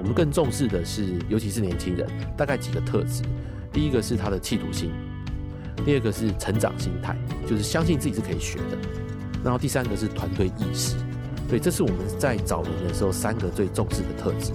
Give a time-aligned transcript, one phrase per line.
[0.00, 3.22] 我们更重视的是，尤其是年轻人，大概几个特质。
[3.70, 4.90] 第一个是他的企图心，
[5.84, 7.14] 第二个是成长心态，
[7.46, 8.78] 就是相信自己是可以学的。
[9.44, 10.96] 然后第三个是团队意识。
[11.48, 14.52] 所以，这是我们在找人的时候三个最重视的特质。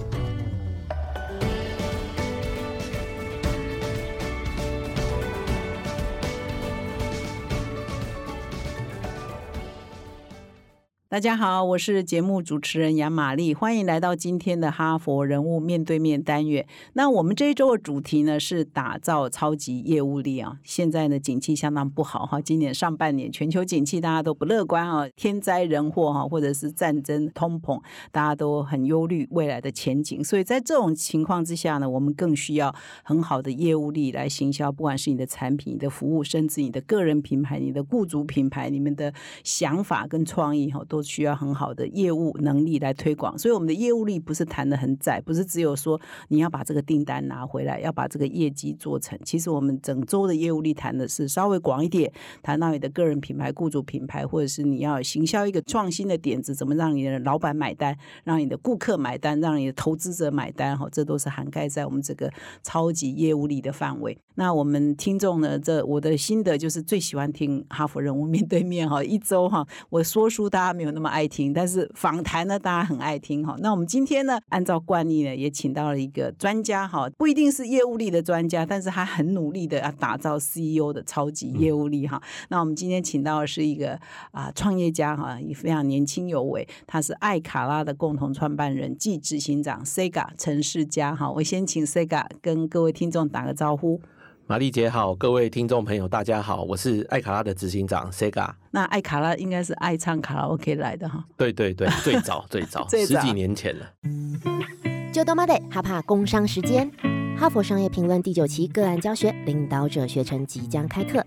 [11.08, 16.66] 大家好，我是节目主持人杨玛丽，欢迎来到今天的哈佛人物面对面单元。
[16.94, 20.58] 那我们这一周的主题呢是打造超级业务力啊。
[20.64, 30.24] 现在呢景气相当不好哈，今年上半年全球景气大家都不乐观啊，天灾人祸哈，或者是战争、通膨，大家都很忧虑未来的前景。
[30.24, 39.14] 所以在这种情况之下呢，我们更需要很好的业务力来行销，不管是你的产品、你的服务，甚至你的个人品牌、你的雇主品牌，你们的
[39.44, 40.95] 想法跟创意哈都。
[40.96, 49.18] 都需要很好的业务能力来推广，所以我们的业务力不是谈的很窄，不是只有说你要把这个订单拿回来，要把这个业绩做成。
[49.22, 52.10] 其实我们整周的业务力谈的是稍微广一点，
[52.42, 62.32] 谈到你的个人品牌、雇主品牌，或者是你要行销一个创新的点子，怎么让你的老板买单，让你的顾客买单，让你的投资者买单，哈，这都是涵盖在我们这个
[62.62, 64.16] 超级业务力的范围。
[64.36, 70.85] 那我们听众呢，这我的心得就是最喜欢听哈佛人物面对面哈，一周哈，我说书大家没有。
[70.86, 73.56] 有那么爱听，但是访谈呢，大家很爱听哈。
[73.58, 82.22] 那我们今天呢，按照惯例呢，也请到了一个专家哈，不一定是业务力的专家，但是他很努力的要打造 CEO 的超级业务力哈。
[82.48, 83.98] 那我们今天请到的是一个
[84.30, 91.30] 啊创业家哈，也非常年轻有为，他是爱卡拉的共同创办人暨执行长 Sega 陈世佳哈。
[91.30, 94.00] 我先请 Sega 跟各位听众打个招呼。
[94.48, 98.48] 玛丽姐好，各位听众朋友大家好，我是爱卡拉的执行长 Sega。
[98.70, 101.24] 那爱卡拉应该是爱唱卡拉 OK 来的哈。
[101.36, 103.84] 对对对，最早 最早，十几年前了。
[105.12, 106.88] 就多妈的哈帕工商时间，
[107.36, 111.26] 哈佛商业评论第九期个案教学领导者学程即将开课。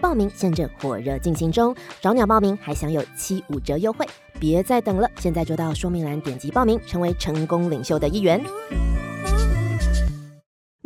[0.00, 4.06] 报名现正火热进行中，找鸟报名还享有七五折优惠。
[4.38, 8.42] 别再等了，现在就到说明栏点击报名，成为成功领袖的一员。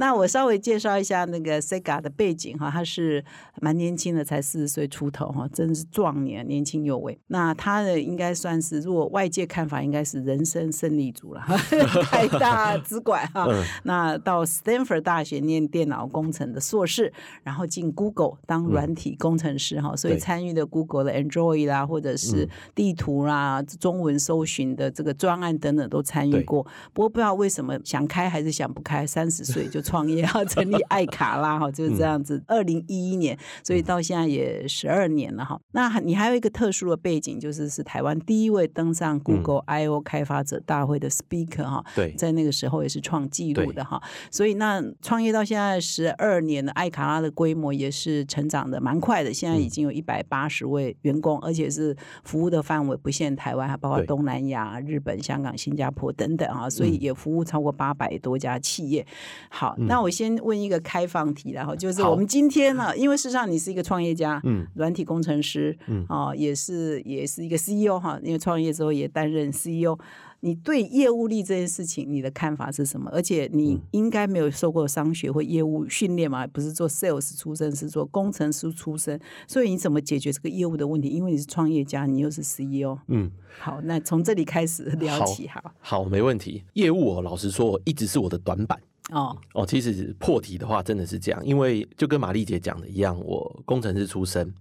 [0.00, 3.22] 那我稍微介绍一下那个 Sega 的背景哈，他是
[3.60, 7.18] 蛮年轻的，才四十岁出头哈，真是壮年，年轻有为。
[7.26, 11.42] 那他的应该算是，如果外界看法，应该是人生胜利组了，
[12.10, 13.46] 太大资管哈。
[13.82, 17.12] 那到 Stanford 大学念电脑工程的硕士，
[17.42, 26.62] 然后进 Google 当软体工程师哈，所以参与的 Google 的 Android 啦，或者是地图啦、中文搜寻的这个专案等等都参与过。
[26.94, 29.82] 不过不知道为什么想开还是想不开，三十岁就。
[29.90, 32.40] 创业哈，成立爱卡拉哈，就是这样子。
[32.46, 35.60] 二零一一年，所以到现在也十二年了哈。
[35.72, 41.84] 那你还有一个特殊的背景，就是是台湾第一位登上 Google I O 开发者大会的 Speaker 哈。
[41.96, 44.00] 对，在那个时候也是创纪录的哈。
[44.30, 56.70] 所以那创业到现在十二年的爱卡拉的规模也是成长的蛮快的，现在已经有一百八十位员工，而且是服务的范围不限台湾，还包括东南亚、日本、香港、新加坡等等啊。
[56.70, 59.04] 所以也服务超过八百多家企业。
[59.48, 59.69] 好。
[59.78, 69.98] 那我先问一个开放题，然后就是我们今天呢，因为事实上你是一个创业家，嗯，软体工程师，嗯，哦，也是也是一个 CEO 哈，因为创业之后也担任 CEO。
[70.40, 73.10] 你对业务力这件事情，你的看法是什么？
[73.12, 76.46] 而且你应该没有受过商学或业务训练嘛？
[76.46, 81.08] 不是做 sales 出身，是做工程师出身，所以你怎么解决这个业务的问题？
[81.08, 82.98] 因为你是创业家，你又是 CEO。
[83.08, 86.64] 嗯，好，那从这里开始聊起，好，好，没问题。
[86.72, 88.80] 业务，哦，老实说，一直是我的短板。
[89.10, 94.54] 哦哦，其实破题的话真的是这样，因为就跟玛丽姐讲的一样，我工程师出身，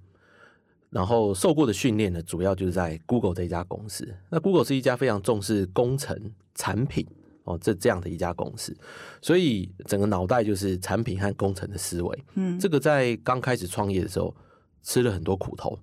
[0.89, 4.07] 然后受过的训练呢，主要就是在 Google 这一家公司。
[4.29, 7.05] 那 Google 是一家非常重视工程产品
[7.43, 8.75] 哦，这这样的一家公司，
[9.21, 12.23] 所以整个脑袋就是产品和工程的思维。
[12.35, 14.35] 嗯，这个在刚开始创业的时候
[14.83, 15.77] 吃了很多苦头，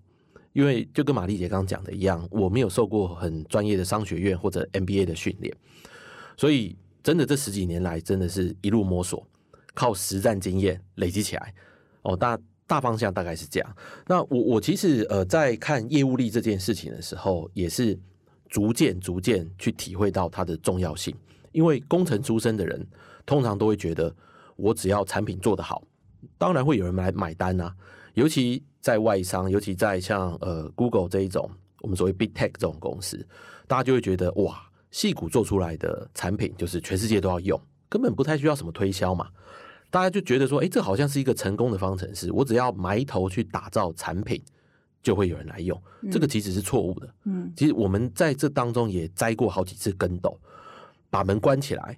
[0.52, 5.56] 因为就跟玛丽姐刚刚讲的一样，我没有受过很专业的商学院或者 MBA 的训练，
[6.36, 6.76] 所以。
[7.06, 9.24] 真的，这十几年来，真的是一路摸索，
[9.74, 11.54] 靠实战经验累积起来。
[12.02, 13.76] 哦，大大方向大概是这样。
[14.06, 17.98] 那我我其实呃，在看业务力这件事情的时候，也是
[18.48, 21.14] 逐渐逐渐去体会到它的重要性。
[21.52, 22.86] 因为工程出身的人，
[23.24, 24.14] 通常都会觉得，
[24.56, 25.82] 我只要产品做得好，
[26.36, 27.74] 当然会有人来买单啊。
[28.14, 33.26] 尤其在外商，尤其在像呃 Google 这一种我们所谓 Big Tech 这种公司，
[33.66, 34.60] 大家就会觉得哇，
[34.90, 39.28] 细骨做出来的产品就是全世界都要用，根本不太需要什么推销嘛。
[39.96, 44.38] 大家就觉得说，哎，这好像是一个成功的方程式，我只要埋头去打造产品，
[45.02, 45.82] 就会有人来用。
[46.12, 47.08] 这个其实是错误的。
[47.24, 50.38] 嗯，其实我们在这当中也栽过好几次跟斗，
[51.08, 51.96] 把门关起来，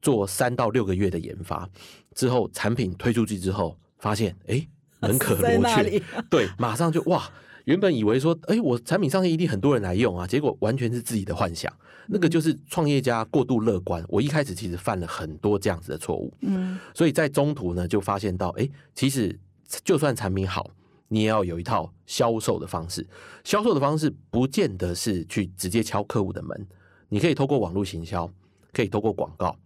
[0.00, 1.68] 做三到六个月的研发
[2.14, 4.64] 之后，产品推出去之后，发现哎。
[5.00, 6.00] 门可罗雀，
[6.30, 7.28] 对，马上就哇！
[7.64, 11.72] 原本以为说，哎，我产品上线一定很多人来用啊，结果完全是自己的幻想。
[12.06, 14.04] 那个就是创业家过度乐观。
[14.08, 19.38] 我一开始其实犯了很多这样子的错误，嗯，所以在中途呢，就发现到，哎，其实
[19.82, 20.70] 就算产品好，
[21.08, 23.06] 你也要有一套销售的方式。
[23.42, 26.66] 销售的方式不见得是去直接敲客户的门，
[27.08, 28.30] 你可以透过网络行销，
[28.70, 29.56] 可以透过广告，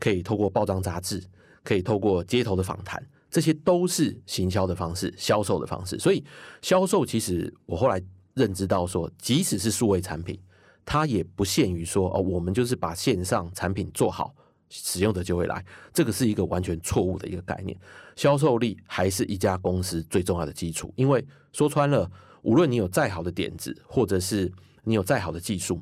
[0.00, 1.22] 可以透过报章杂志，
[1.62, 3.06] 可以透过街头的访谈。
[3.32, 5.98] 这些都是行销的方式，销售的方式。
[5.98, 6.22] 所以
[6.60, 8.00] 销售其实我后来
[8.34, 10.38] 认知到说，即使是数位产品，
[10.84, 14.34] 它也不限于说哦，我们就是把线上产品做好，
[14.68, 15.64] 使用者就会来。
[15.94, 17.74] 这个是一个完全错误的一个概念。
[18.16, 20.92] 销售力还是一家公司最重要的基础。
[20.94, 22.10] 因为说穿了，
[22.42, 24.52] 无论你有再好的点子，或者是
[24.84, 25.80] 你有再好的技术，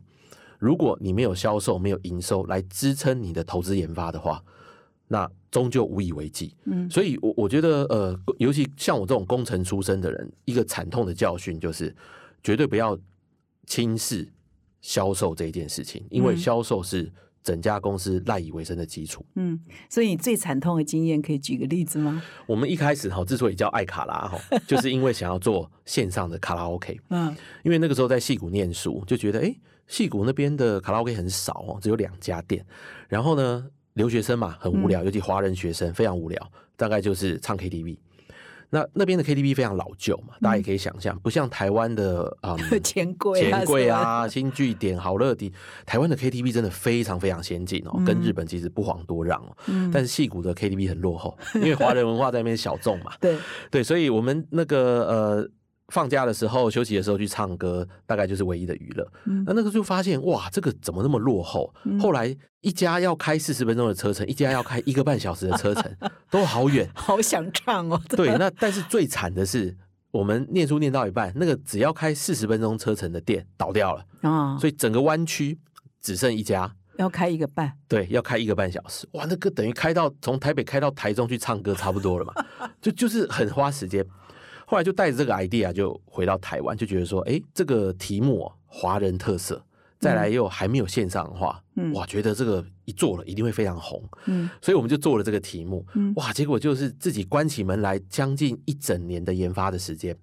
[0.61, 4.41] 如果你没有销售、没有营收来支撑你的投资研发的话，
[5.13, 11.93] 那终究无以为继，嗯，所以，我我觉得，呃，尤其像我这种工程出身的人，一个惨痛的教训就是，
[12.45, 12.97] 绝对不要
[13.67, 14.33] 轻视
[14.81, 17.13] 销售这一件事情，因为销售是
[17.43, 19.27] 整家公司赖以为生的基础。
[19.35, 19.59] 嗯，
[19.89, 22.23] 所以你最惨痛的经验可以举个例子吗？
[22.47, 26.97] 我们一开始哈，之所以叫爱卡拉哈，就是因为想要做线上的卡拉 OK。
[27.09, 27.35] 嗯，
[27.65, 29.53] 因为那个时候在戏谷念书，就觉得哎，
[29.89, 32.65] 戏谷那边的卡拉 OK 很少哦，只有两家店，
[33.09, 33.69] 然后呢。
[33.95, 37.97] 留学生嘛，很无聊，尤其华人学生非常无聊，大概就是唱 KTV。
[38.73, 45.53] 那那边的 KTV 非常老旧嘛，大家也可以想象，不像台湾的啊，钱柜、钱柜啊、新据点、好乐迪，
[45.85, 49.57] 台湾的 KTV 真的非常非常先进哦，跟日本其实不遑多让哦。
[49.93, 53.13] 但是戏谷的 KTV 很落后，因为华人文化在那边小众嘛。
[53.21, 53.37] 对
[53.73, 54.79] 对，所以我们那个
[55.09, 55.51] 呃。
[55.91, 59.07] 放假的时候、休息的时候去唱歌，大概就是唯一的娱乐。
[59.27, 61.73] 嗯那那个就发现，哇，这个怎么那么落后？
[62.01, 65.85] 后来一家要开四十分钟的车程，一家要开一个半小时的车程，
[66.31, 66.89] 都好远。
[66.95, 68.01] 好想唱哦。
[68.09, 69.77] 对，那但是最惨的是，
[70.11, 75.59] 我们念书念到一半，那个只要开四十分钟车程的店倒掉了啊，所以整个湾区
[76.01, 77.73] 只剩一家，要开一个半。
[77.89, 79.09] 对，要开一个半小时。
[79.13, 82.35] 哇，那个等于开到从台北开到台中去唱歌差不多了嘛？
[82.81, 84.05] 就就是很花时间。
[84.71, 89.61] 后来就带着这个 idea 就回到台湾，就觉得说，哎，这个题目华人特色，
[89.99, 91.61] 再来又还没有线上化，
[91.93, 95.85] 哇，觉得这个一做了一定会非常红，嗯，所以我们就做了这个题目，
[96.15, 100.17] 哇，结果就是自己关起门来，将近一整年的研发的时间，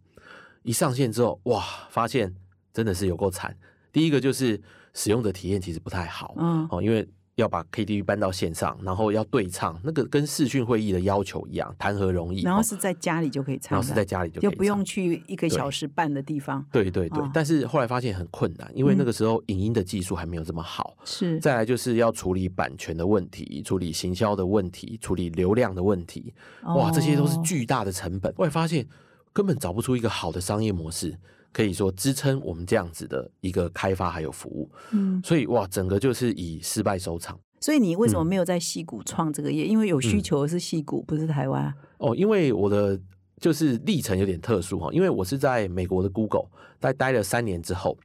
[0.63, 2.33] 一上线之后，哇，发现
[2.71, 3.53] 真的是有够惨。
[3.91, 4.61] 第一个就是
[4.93, 7.05] 使用的体验其实不太好，嗯，哦，因为。
[7.37, 12.41] 要把 KTV 搬到线上，然后要对唱，那个跟视讯会议的要求一样，谈何容易？
[12.41, 16.65] 然后是在家里就可以唱，然后是在家里就就不用去一个小时半的地方。
[16.71, 20.97] 对对对，但是后来发现很困难，因为那个时候影音的技术还没有这么好。
[21.05, 26.33] 是，再来就是要处理版权的问题，处理行销的问题，处理流量的问题。
[26.63, 28.33] 哇，这些都是巨大的成本。
[28.35, 28.83] 后来发现
[29.31, 31.15] 根本找不出一个好的商业模式。
[31.51, 37.39] 可以说支撑我们这样子的一个开发还有服务，嗯，所以哇，整个就是以失败收场。
[37.59, 39.65] 所以你为什么没有在戏谷创这个业？
[39.65, 41.73] 因为有需求的是戏谷，不是台湾。
[41.97, 42.99] 哦，因为我的
[43.39, 46.45] 就是历程有点特殊哈，因为我是在美国的 Google
[46.79, 47.97] 待待了三年之后。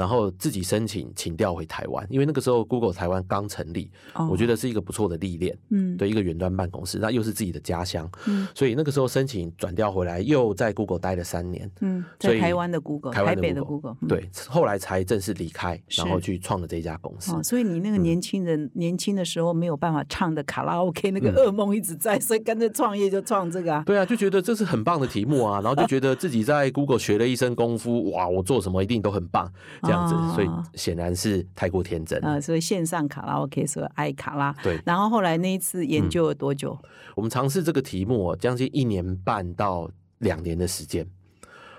[0.00, 3.90] 然后自己申请请调回台湾，因为那个时候 Google 台湾刚成立，
[4.30, 17.38] 我觉得是一个不错的历练，嗯，对一个远端办公室，那又是自己的家乡，嗯，所以那个时候申请转调回来，又在 Google 待了三年，嗯，在台湾的 Google，台北的 Google，对，后来才正式离开，然后去创了这家公司。
[17.42, 23.82] 所以你那个年轻人年轻的时候没有办法唱的卡拉 OK 那个噩梦一直在，所以跟着创业就创这个啊。
[23.84, 29.52] 对啊，就觉得这是很棒的题目啊，然后就觉得自己在 Google 学了一身功夫，哇，我做什么一定都很棒。
[29.90, 32.40] 这样子，所以显然是太过天真啊！
[32.40, 34.80] 所以线上卡拉 OK 说爱卡拉，对。
[34.86, 36.78] 然后后来那一次研究了多久？
[37.16, 41.04] 我们尝试这个题目将近一年半到两年的时间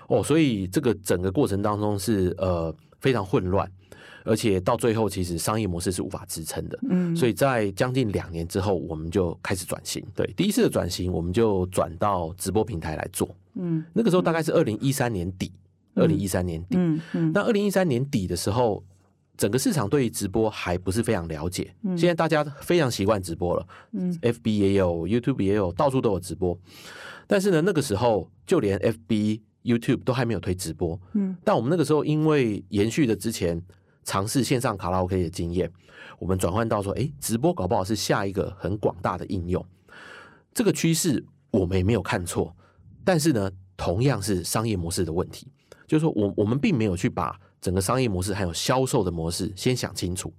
[0.08, 3.66] 哦，所以这个整个过程当中是呃非常混乱，
[4.24, 6.78] 而且到最后其实商业模式是无法支撑的。
[6.90, 10.04] 嗯，所以在将近两年之后，我们就开始转型。
[10.14, 13.28] 对，第一次的转型，我们就转到直播平台来做。
[13.54, 15.50] 嗯，那个时候大概是二零一三年底。
[15.94, 18.82] 二零一三年底，嗯嗯，那二零一三年底的时候，
[19.36, 21.74] 整个市场对于直播还不是非常了解。
[21.96, 26.58] 现在大家非常习惯直播了，嗯，FB 也有，YouTube 也有，到处都有直播。
[27.26, 31.00] 但是呢，那个时候就连 FB、YouTube 都还没有推直播。
[31.14, 33.60] 嗯，但我们那个时候因为延续的之前
[34.04, 35.70] 尝试线上卡拉 OK 的经验，
[36.18, 39.64] 我们转换到说，哎，直播搞不好是下一个很广大的应用。
[40.52, 42.54] 这个趋势我们也没有看错，
[43.04, 45.46] 但是呢，同样是商业模式的问题，
[45.86, 50.32] 就是说我我们并没有去把整个商业模式还有销售的模式先想清楚，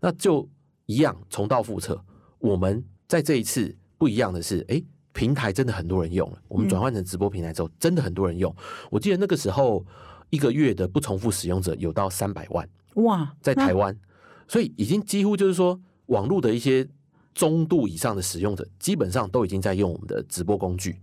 [0.00, 0.48] 那就
[0.86, 2.04] 一样重蹈覆辙。
[2.38, 4.82] 我们在这一次不一样的是，哎。
[5.16, 8.52] 平台真的很多人用了，我们转换成直播平台之后，真的很多人用。
[8.90, 9.86] 我记得那个时候
[10.28, 13.96] 一个月的不重复使用者有到三百万哇，在台湾，
[14.48, 16.88] 所以已经几乎就是说，网络的一些
[17.34, 20.98] 中度以上的使用者，基本上都已经在用我们的直播工具。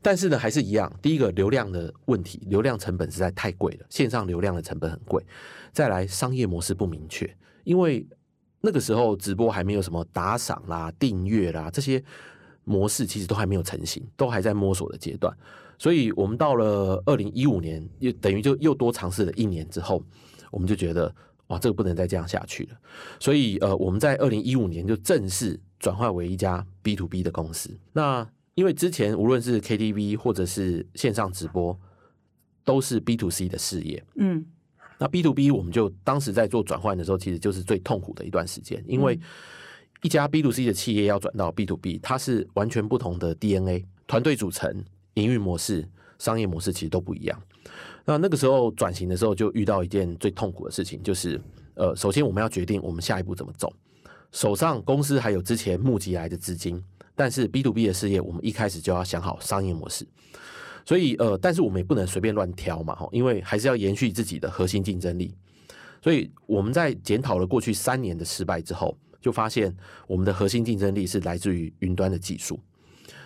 [0.00, 5.24] 但是呢，还是一样，第一个流量的问题，流量成本实在太贵了，线上流量的成本很贵。
[5.72, 8.06] 再来，商业模式不明确，因为
[8.60, 12.02] 那个时候直播还没有什么打赏啦、订阅啦这些。
[12.66, 15.30] 模式其实都还没有成型，都还在摸索的阶段，
[15.76, 20.02] 所以我们到了二零一五年，又等于就又多尝试了一年之后，
[20.50, 21.14] 我们就觉得
[21.48, 22.76] 哇，这个不能再这样下去了。
[23.20, 27.70] 所以呃，我们在二零一五年就正式转换为一家 B to B 的公司。
[27.92, 31.78] 那因为之前无论是 KTV 或者是线上直播，
[32.64, 34.44] 都是 B to C 的事业，嗯，
[34.98, 39.18] 那 B to B 我们就当时在做转换的时候，其实就是最痛苦的一段时间，因为。
[40.02, 44.84] 一家 B to C 的企业要转到 B to B，它是完全不同的 DNA，团队组成、
[45.14, 47.42] 营运模式、商业模式其实都不一样。
[48.04, 51.40] 那那个时候转型的时候，就遇到一件最痛苦的事情，就是
[51.74, 53.72] 呃，首先我们要决定我们下一步怎么走。
[54.32, 56.82] 手上公司还有之前募集来的资金，
[57.14, 60.06] 但是 B to B 的事业，我们一开始就要想好商业模式。
[60.84, 65.34] 所以呃，但是我们也不能随便乱挑嘛，哈，因为还是要延续自己的核心竞争力。
[66.02, 68.96] 所以我们在检讨了过去三年的失败之后。
[69.24, 69.74] 就发现
[70.06, 72.60] 我们的核心竞争力是来自于云端的技术，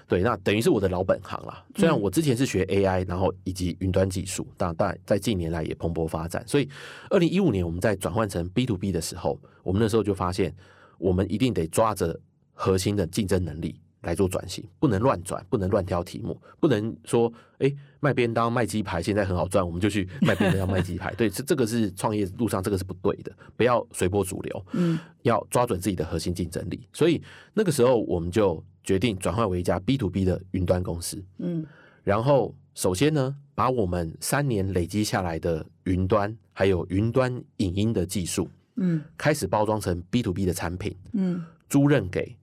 [0.09, 1.63] 对，那等于是我的老本行啦。
[1.77, 6.43] 虽然我之前是学 AI，然后以及云端技术，但但在近年来也蓬勃发展。
[6.49, 6.69] 所以，
[7.11, 10.53] 二零一五年我们在转换成 B to B 的时候，我们那时候就发现，
[10.99, 12.19] 我们一定得抓着
[12.55, 13.81] 核心的竞争能力。
[14.03, 21.13] 来做转型，不能乱转，不能乱挑题目，不能说哎卖便当卖鸡排现在很好赚，我们就去 卖便当卖鸡排。
[21.17, 26.87] 对，这这个是创业路上这个是不对的，不要随波逐流，嗯，要抓准自己的核心竞争力。
[26.93, 27.21] 所以
[27.53, 31.63] 那个时候我们就决定转换为一家 B to B 的云端公司，嗯，
[32.03, 42.35] 然后首先呢，把我们三年累积下来的云端还有云端影音的技术，嗯，开始包装成 B to B 的产品，嗯，租任给。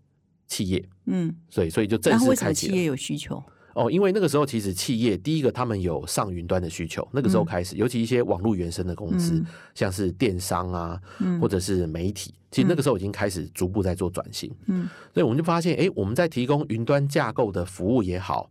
[0.45, 2.67] 企业，嗯，所以所以就正式开启。
[2.67, 3.43] 企业有需求
[3.75, 10.99] 哦，因为那个时候其实企业第一个他们有上云端的需求，那个时候开始，尤其一些网络原生的公司，像是电商啊，
[11.41, 14.49] 或者是媒体，其实那个时候已经开始逐步在做转型。
[14.67, 18.49] 嗯，所以我们就发现，哎，我们在提供云端架构的服务也好，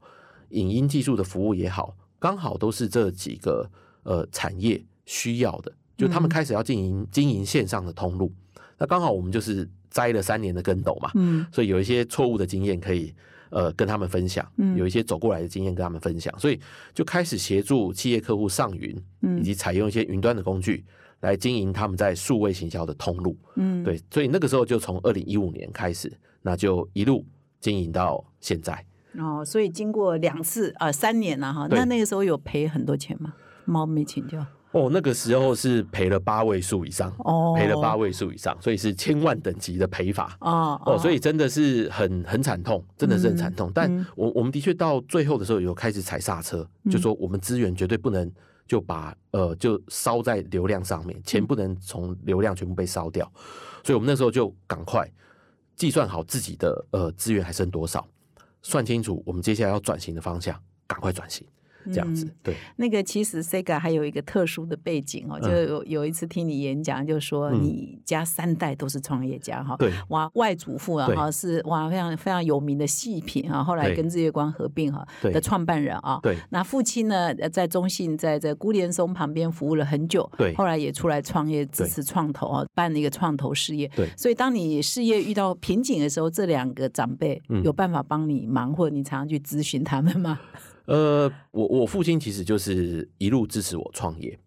[0.51, 3.67] 影音技术的服务也好，刚好都是这几个
[4.03, 8.31] 呃产业需要的，就他们开始要经营经营线上的通路，
[8.77, 9.67] 那刚好我们就是。
[9.95, 13.15] 栽了三年的跟斗嘛，嗯，所以有一些错误的经验可以
[13.55, 16.61] 呃跟他们分享，嗯，有一些走过来的经验跟他们分享，所以
[16.93, 20.85] 就开始协助企业客户上云，嗯，以及采用一些云端的工具
[21.21, 27.25] 来经营他们在数位行销的通路，嗯，对，所以那个时候就从二零一五年开始，那就一路
[27.61, 28.85] 经营到现在。
[29.17, 33.33] 哦，所以经过两次啊三年了哈，那那个时候有赔很多钱吗？
[33.65, 34.45] 猫没请教。
[34.75, 37.55] 哦，那个时候是赔了八位数以上，哦。
[37.57, 43.71] 赔了八位数以上，所以是千万等级的赔法哦哦，所以真的是很很惨痛，真的是很惨痛。
[43.73, 48.29] 但我我们的确到最后的时候有开始踩刹车，就说我们资源绝对不能
[48.67, 53.31] 就把呃就烧在流量上面，钱不能从流量全部被烧掉，
[53.85, 55.09] 所以我们那时候就赶快
[55.77, 58.05] 计算好自己的呃资源还剩多少，
[58.61, 61.47] 算清楚我们接下来要转型的方向，赶快转型。
[61.93, 62.55] 这样子，对。
[62.77, 90.39] 那个其实 Sega 还有一个特殊的背景哦，就有有一次听你演讲，就说你家三代都是创业家哈，对，哇，外祖父啊哈是哇非常非常有名的细品啊，后来跟日月光合并哈的创办人啊，对，那父亲呢在中信在在辜连松旁边服务了很久，对，后来也出来创业支持创投啊，办了一个创投事业，对，所以当你事业遇到瓶颈的时候，这两个长辈有办法帮你忙，或者你常常去咨询他们吗？
[90.87, 94.39] 呃，我我父亲其实就是一路支持我创业，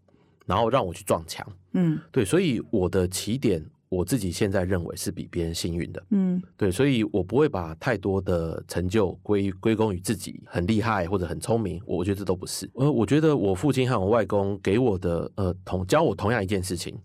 [0.45, 1.45] 然后让我去撞墙。
[1.73, 6.03] 嗯，对，所以我的起点，我自己现在认为是比别人幸运的。
[6.11, 12.69] 嗯，对，所以我不会把太多的成就归归功于自己很厉害或者很聪明，我觉得这都不是。
[12.75, 16.97] 呃，我觉得我父亲和我外公给我的呃同教我同样一件事情。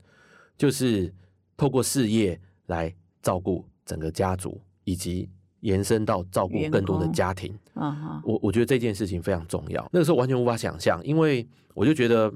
[0.58, 1.12] 就是
[1.56, 5.28] 透过事业来照顾整个家族，以及
[5.62, 7.52] 延伸到照顾更多的家庭。
[8.23, 9.85] 我我觉得这件事情非常重要。
[9.92, 12.33] 那个时候完全无法想象，因为我就觉得。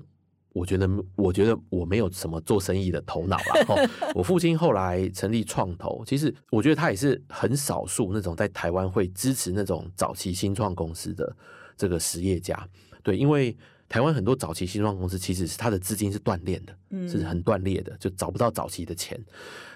[0.57, 3.91] 我觉得，我觉得我没有什么做生意的头脑了。
[4.17, 11.37] 我父亲后来成立创投，其实我觉得他也是很少数那种在台湾会支持那种早期新创公司的
[11.77, 12.67] 这个实业家。
[13.03, 13.55] 对，因为
[13.87, 16.75] 台湾很多早期新创公司其实是他的资金是断裂的，
[17.07, 19.23] 是很断裂的，就找不到早期的钱。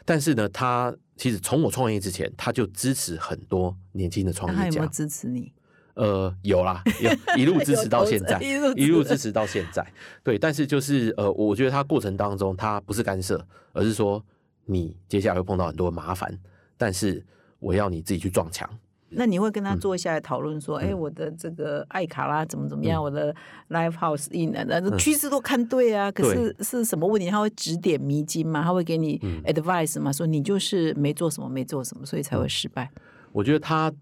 [0.06, 4.86] 但是呢，他其实从我创业之前，他就支持很多年轻的创业家。
[4.86, 5.52] 支持你？
[5.92, 9.86] 呃，有啦，有 一路支持到现在，一路支持到现在。
[10.24, 14.24] 对，但是就是呃，我觉得他过程当中，他不是干涉，而是说
[14.64, 16.34] 你接下来会碰到很多麻烦，
[16.78, 17.22] 但是
[17.58, 18.66] 我要你自己去撞墙。
[19.10, 23.34] 那你会跟他坐下来讨论说，哎，我的这个爱卡拉怎么怎么样，我的
[23.68, 27.28] Live House in 那趋势都看对啊，可是是什么问题？
[27.28, 28.62] 他会指点迷津吗？
[28.62, 30.12] 他会给你 advice 吗？
[30.12, 32.90] 说你就是没做什么，没做什么，所以才会失败。
[33.32, 33.92] 我觉得他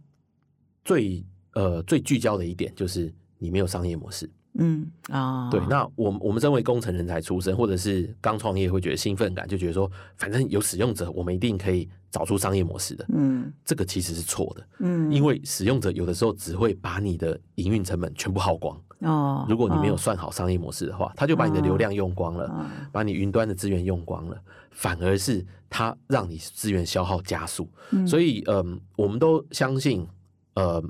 [0.84, 1.24] 最。
[1.54, 4.30] 呃，最聚焦的一点就是你没有商业模式。
[4.58, 5.60] 嗯啊，对。
[5.70, 13.06] 那我我们身为工程人才出身，或者是刚创业，会觉得兴奋感，就觉得说，反正有使用者，我们一定可以找出商业模式的。
[13.08, 14.66] 嗯，这个其实是错的。
[14.80, 18.76] 嗯，因为使用者有的时候只会把你的营运成本全部耗光。
[19.00, 24.36] 哦，如果你没有算好商业模式的话，他就把你的流量用光了，把你云端的资源用光了，
[24.72, 27.68] 反而是他让你资源消耗加速。
[28.06, 30.06] 所以，嗯，我们都相信，
[30.54, 30.82] 呃。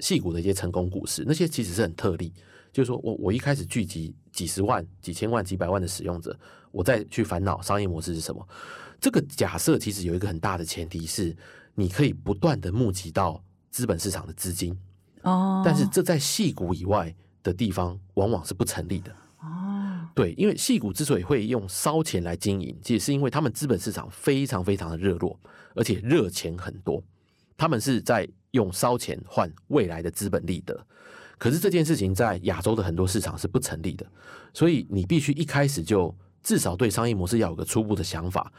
[0.00, 2.32] 戏股的一些成功故事，那些其实是很特例。
[2.72, 6.36] 就是说我我一开始聚集几十万、几千万、几百万的使用者，
[6.70, 8.46] 我再去烦恼商业模式是什么。
[9.00, 11.36] 这个假设其实有一个很大的前提是，
[11.74, 14.76] 你可以不断的募集到资本市场的资金。
[15.22, 19.14] 哦，但是这在戏股以外的地方往往是不成立的。
[19.40, 25.38] 哦，对，因为戏股之所以会用烧钱来经营，其实是因为他们资本市场非常非常的热络，
[25.74, 27.02] 而且热钱很多。
[27.56, 30.84] 他们是在用烧钱换未来的资本利得，
[31.42, 34.06] 可是这件事情在亚洲的很多市场是不成立的，
[34.54, 38.52] 所以你必须一开始就至少对商业模式要有个初步的想法。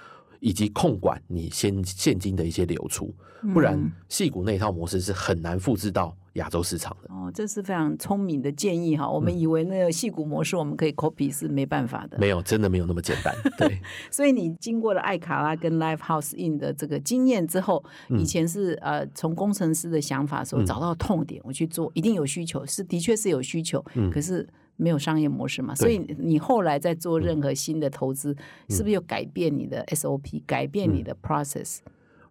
[0.45, 3.15] 以及控管你现现金的一些流出，
[3.53, 7.13] 不然戏股那套模式是很难复制到亚洲市场的。
[7.13, 9.09] 哦，这是非常聪明的建议哈。
[9.09, 13.33] 我们以为那个戏骨模式我们可以 copy 是没办法的，没有，真的没有那么简单。
[13.57, 13.79] 对，
[14.11, 17.83] 所以你经过了艾卡拉跟 Live House In 的这个经验之后，
[18.17, 24.47] 以前是呃从工程师的想法时候找到痛点，我去做，一定有需求，是的确是有需求，可是。
[24.75, 28.35] 没有商业模式嘛，所以你后来在做任何新的投资，
[28.69, 31.77] 是不是又改变你的 SOP，改变你的 process？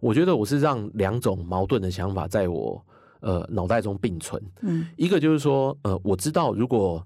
[0.00, 2.84] 我觉得我是让两种矛盾的想法在我
[3.22, 4.40] 呃脑袋中并存。
[4.60, 7.04] 嗯，一个就是说，呃，我知道如果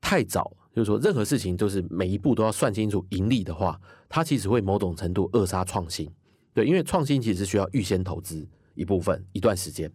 [0.00, 6.10] 太早，就是说任何事情都是每一步都要算清楚盈利的话，它其实会某种程度扼杀创新。
[6.52, 8.44] 对，因为创新其实需要预先投资
[8.74, 9.88] 一部分一段时间。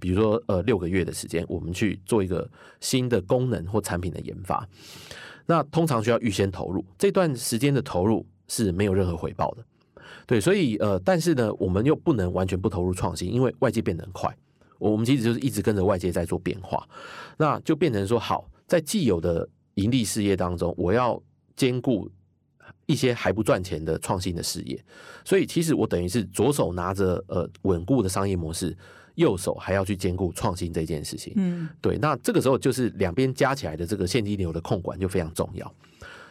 [0.00, 2.48] 比如说，呃，六个月的时间，我们去做一个
[2.80, 4.66] 新的功能或产品的研发，
[5.44, 9.64] 那通常需要预先投入，这段时间的投入是没有任何回报的。
[10.26, 14.34] 对，所以呃，但是呢，我们又不能完全不投入创新，因为外界变得很快，
[14.90, 16.88] 我们其实就是一直跟着外界在做变化，
[17.36, 21.22] 那就变成说，好，在既有的盈利事业当中，我要
[21.54, 22.10] 兼顾
[22.86, 24.84] 一些还不赚钱的创新的事业，
[25.24, 28.76] 所以其实我等于是左手拿着呃稳固的商业模式。
[29.16, 35.70] 右手还要去兼顾创新这件事情，嗯，对，那这个时候就是两边加起来的这个现金流的控管就非常重要。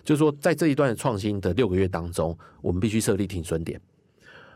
[0.04, 3.80] 就是说，在这一段创新的六个月当中，我们必须设立停损点。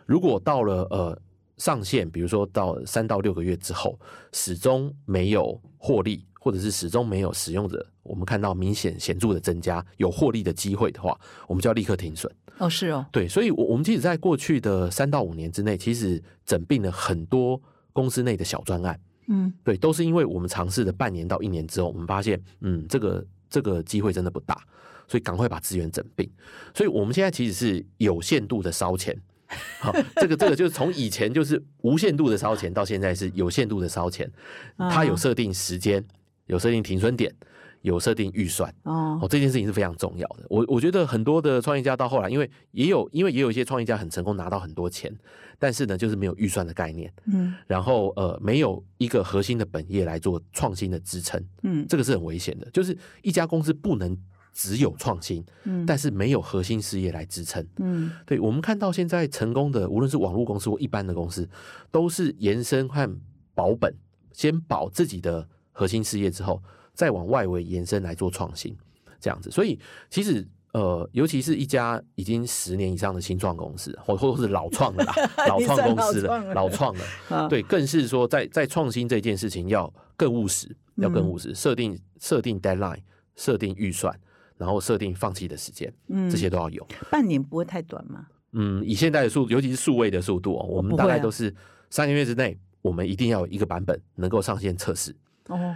[0.07, 1.21] 如果到了呃
[1.57, 3.99] 上限，比如说到三到六个月之后，
[4.31, 12.31] 始终没有获利，或者是始终没有使用者，我们看到明显显著的增加，有获利的机会的话，我们就要立刻停损。
[12.57, 17.61] 哦，是哦，对，所以，我我们其实在过去的三到五年之内，其实整并了很多。
[17.95, 24.61] 公司内的小专案，嗯，对，都是因为我们尝试了半年到一年之后，我们发现，嗯，这个这个机会真的不大，
[25.07, 26.29] 所以赶快把资源整并。
[26.73, 29.17] 所以我们现在其实是有限度的烧钱，
[29.79, 34.29] 好，这个这个就是从以前就是无限度的烧钱，到现在是有限度的烧钱。
[34.77, 36.03] 它有设定时间，
[36.47, 37.33] 有设定停损点。
[37.81, 40.43] 有设定预算哦，这件事情是非常重要的。
[40.49, 45.15] 我我觉得很多的创业家到后来，因为也有因为也有一些创业家很成功拿到很多钱，
[45.59, 52.67] 但是呢，就是没有预算的概念，嗯，然后呃，没有一个核心的本业来做创新的支撑，嗯，这个是很危险的。
[52.71, 54.17] 就是一家公司不能
[54.55, 61.47] 只有创新，嗯，但是没有核心事业来支撑，嗯，对我们看到现在成功的，无论是网络公司或一般的公司，
[61.91, 63.07] 都是延伸和
[63.53, 63.93] 保本，
[64.31, 66.59] 先保自己的核心事业之后。
[66.97, 68.73] 再往外围延伸来做创新，
[69.19, 69.77] 这样子，所以
[70.09, 75.13] 其实呃，尤其是一家已经十年以上的新创公司，或或者是老创的啦，
[75.49, 77.03] 老创公司了，老创了，
[77.51, 83.01] 对，更是说在在创新这件事情要更务实，要更务实，设定设定 deadline，
[83.35, 84.17] 设定预算，
[84.57, 86.87] 然后设定放弃的时间，嗯，这些都要有。
[87.11, 88.27] 半年不会太短吗？
[88.53, 91.53] 嗯，以现在的速，尤其是数位的速度，我们大概都是
[91.89, 95.13] 三个月之内，我们一定要有一个版本能够上线测试。
[95.47, 95.75] 哦，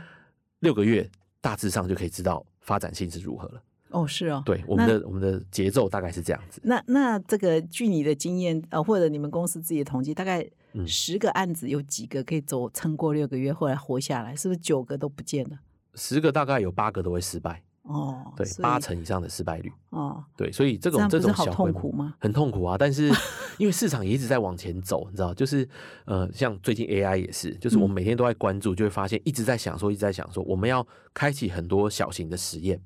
[0.59, 1.09] 六个月
[1.41, 3.61] 大致上就可以知道发展性是如何了。
[3.89, 6.61] 哦，是哦，对，我们的我们的节奏大概是这样子。
[6.63, 10.47] 那那这个据你的经验，呃，或者你们公司自己的统计，大概
[10.85, 14.35] 十个案子有几个可以走撑过六个月，后来活下来？
[14.35, 15.57] 是不是九个都不见了？
[15.95, 17.63] 十个大概有八个都会失败。
[17.89, 19.71] 哦，对，八成以上的失败率。
[19.89, 22.13] 哦，对，所以这种这种小痛苦吗？
[22.19, 22.77] 很痛苦啊！
[22.77, 23.11] 但是
[23.57, 25.67] 因为市场也一直在往前走，你知道，就是
[26.05, 32.79] 呃，像最近 AI 也是，就是我们每天都在关注，就会发现一直在想说，一直在想说，我们要开启很多小型的实验。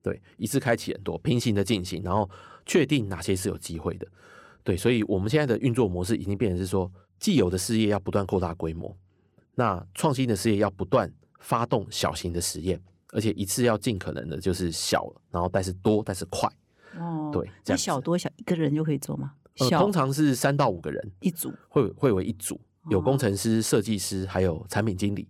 [0.00, 2.30] 对，一次开启很多，平行的进行，然后
[2.64, 4.06] 确定哪些是有机会的。
[4.62, 6.88] 对，所以我们现在的运作模式已经变成是说，
[7.18, 8.96] 既有的事业要不断扩大规模，
[9.56, 12.80] 那创新的事业要不断发动小型的实验，
[13.14, 16.50] 而且一次要尽可能的就是小，然后但是多，但是快。
[16.98, 19.32] 哦，对，那小多小一个人就可以做吗？
[19.60, 25.28] 呃，通常是三到五个人一组，会会为一组，有工程师、设计师，还有产品经理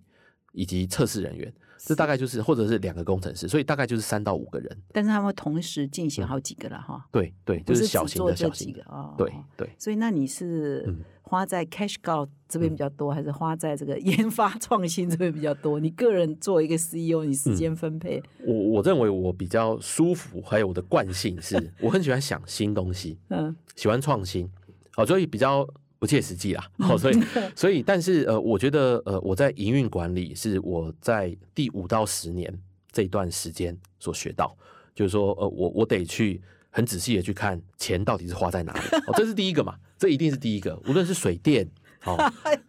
[0.52, 1.52] 以及测试人员。
[1.86, 4.82] 这大概就是，或者是两个工程师，所以大概就是三到五个人。
[4.90, 7.06] 但是他们同时进行好几个了哈。
[7.12, 9.14] 对对，就是小型的小型的哦。
[9.18, 9.68] 对对。
[9.78, 15.80] 所以那你是花在 cash cow 这边比较多，还是花在这个 研发创新这边比较多？
[15.80, 18.22] 你个人做一个 CEO，你时间分配？
[18.44, 24.48] 我我认为我比较舒服，还有我的惯性是， 我很喜欢想新东西，嗯，喜欢创新，
[24.92, 25.66] 好，所以比较。
[25.96, 27.18] 不切实际啦， 好，所以
[27.56, 32.52] 所以，但是呃，我觉得呃，我在营运管理是我在第五到十年
[32.92, 34.54] 这一段时间所学到，
[34.94, 41.68] 就是说呃，我我得去很仔细的去看钱到底是花在哪里，哦，这是第一个嘛，这一定是第一个，无论是水电，
[42.04, 42.16] 哦，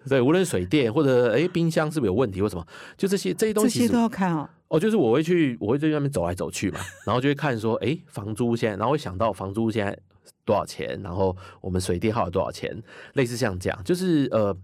[0.07, 2.65] 对，无论水电或者哎冰箱是不是有问题或什么，
[2.97, 9.97] 就这些这些东西都要看哦，哦，就是我会去我会在外面走来走去嘛，然后就会看说，哎，房租现在，然后会想到房租现在。
[10.43, 10.99] 多少钱？
[11.03, 12.71] 然后我们水电耗了多少钱？
[13.13, 14.55] 类似像这样，就是呃，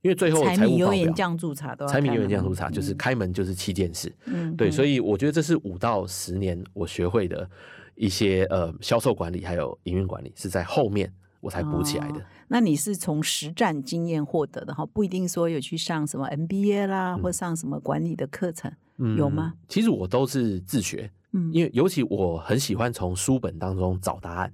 [0.00, 4.12] 因为最后财务油盐酱醋茶都柴米油盐酱醋茶，就是开门就是七件事。
[4.26, 7.48] 嗯，对，所以我觉得这是五到十年我学会的
[7.96, 12.24] 一些呃销售管理还有营运管理，是在后面我才补起来的。
[12.48, 14.84] 那你是从实战经验获得的哈？
[14.86, 18.72] 不一定说有去上什么 MBA 啦，或上什么管理的课程，
[19.16, 19.54] 有吗？
[19.68, 24.52] 其实我都是自学，嗯，因为尤其我很喜欢从书本当中找答案。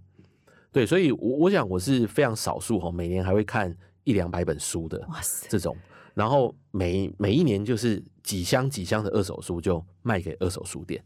[0.72, 5.76] 对，所以，我我想我是非常少数哈，每年还会看一两百本书的哇塞这种，
[6.14, 11.00] 然后每每一年就是几箱几箱的二手书就卖给二手书店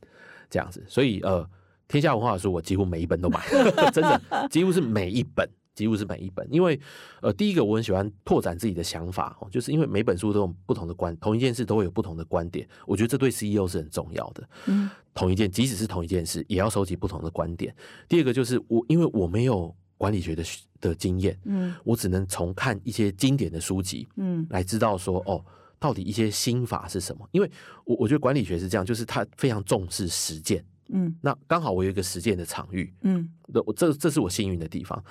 [0.48, 1.46] 这样子，所以呃，
[1.86, 3.46] 天下文化的书我几乎每一本都买，
[3.92, 5.46] 真的几乎是每一本。
[5.78, 6.78] 几乎是每一本，因为
[7.22, 14.48] 呃，第一个我很喜欢拓展自己的想法哦，就是因为每本书都有不同的观，同一件事都会有不同的观点，我觉得这对 CEO 是很重要的。
[14.66, 17.72] 嗯，同一件，即使是同一件事，也要收集不同的观点。
[18.08, 20.44] 第二个就是我，因为我没有管理学的
[20.80, 25.44] 的经验，嗯，我只能从看一些经典的书籍，嗯，来知道说哦，
[25.78, 27.28] 到底一些心法是什么？
[27.30, 27.48] 因为
[27.84, 33.28] 我我觉得管理学是这样，就是他非常重视实践，嗯，那刚好我有一个实践的场域，嗯，
[33.66, 35.02] 我这这是我幸运的地方。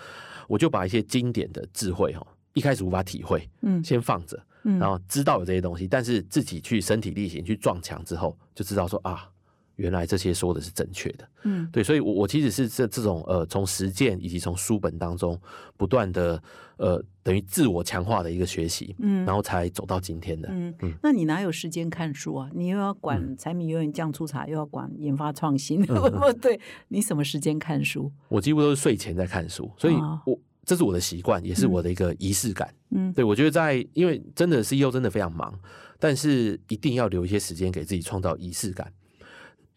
[0.48, 9.30] 我就把一些经典的智慧哈，一开始无法体会，嗯，先放着，嗯，然后知道有这些东西，但是自己去身体力行去撞墙之后，就知道说啊，
[9.78, 15.40] 原来这些说的是正确的，嗯，对，所以，我我其实是这这种呃，从实践以及从书本当中
[15.76, 16.42] 不断的
[16.78, 22.50] 呃，等于自我强化的一个学习，嗯，然后才走到今天的，嗯嗯，那你哪有时间看书啊？
[22.54, 25.82] 你又要管柴米油盐酱醋茶，又要管研发创新，
[26.42, 26.60] 对，
[26.90, 28.12] 你什么时间看书？
[28.30, 30.40] 我几乎都是睡前在看书，所以我。
[30.66, 32.70] 这是我的习惯，也是我的一个仪式感。
[32.90, 35.58] 嗯，对我觉得在，因为真的 CEO 真的非常忙，
[35.98, 38.92] 但是一定要留一些时间给自己创造仪式感。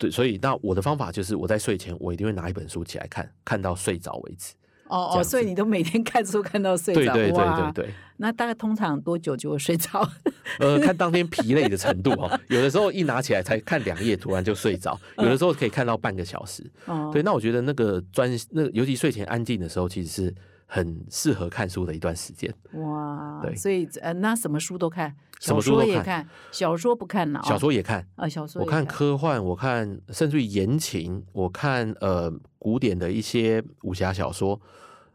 [0.01, 4.55] 对，所以那我的方法就是，我在睡前我一定会拿一本书起来看，看到睡着为止。
[4.87, 7.13] 哦哦，所以你都每天看书看到睡着？
[7.13, 7.91] 对对对对对。
[8.17, 10.09] 那大概通常多久就会睡着？
[10.59, 12.41] 呃，看当天疲累的程度哦。
[12.49, 16.65] 有的时候一拿起来才看两页，突然就睡着；有的时候可以看到半个小时。
[16.87, 20.35] 哦，对，那我觉得那个专那尤其睡前安静的时候，其实是。
[20.73, 34.61] 很适合看书的一段时间哇，对，所以呃，那什么书都看，小说也看，小说不看了，小说也看啊，小说我看科幻，我看甚至于言情，我看呃古典的一些武侠小说，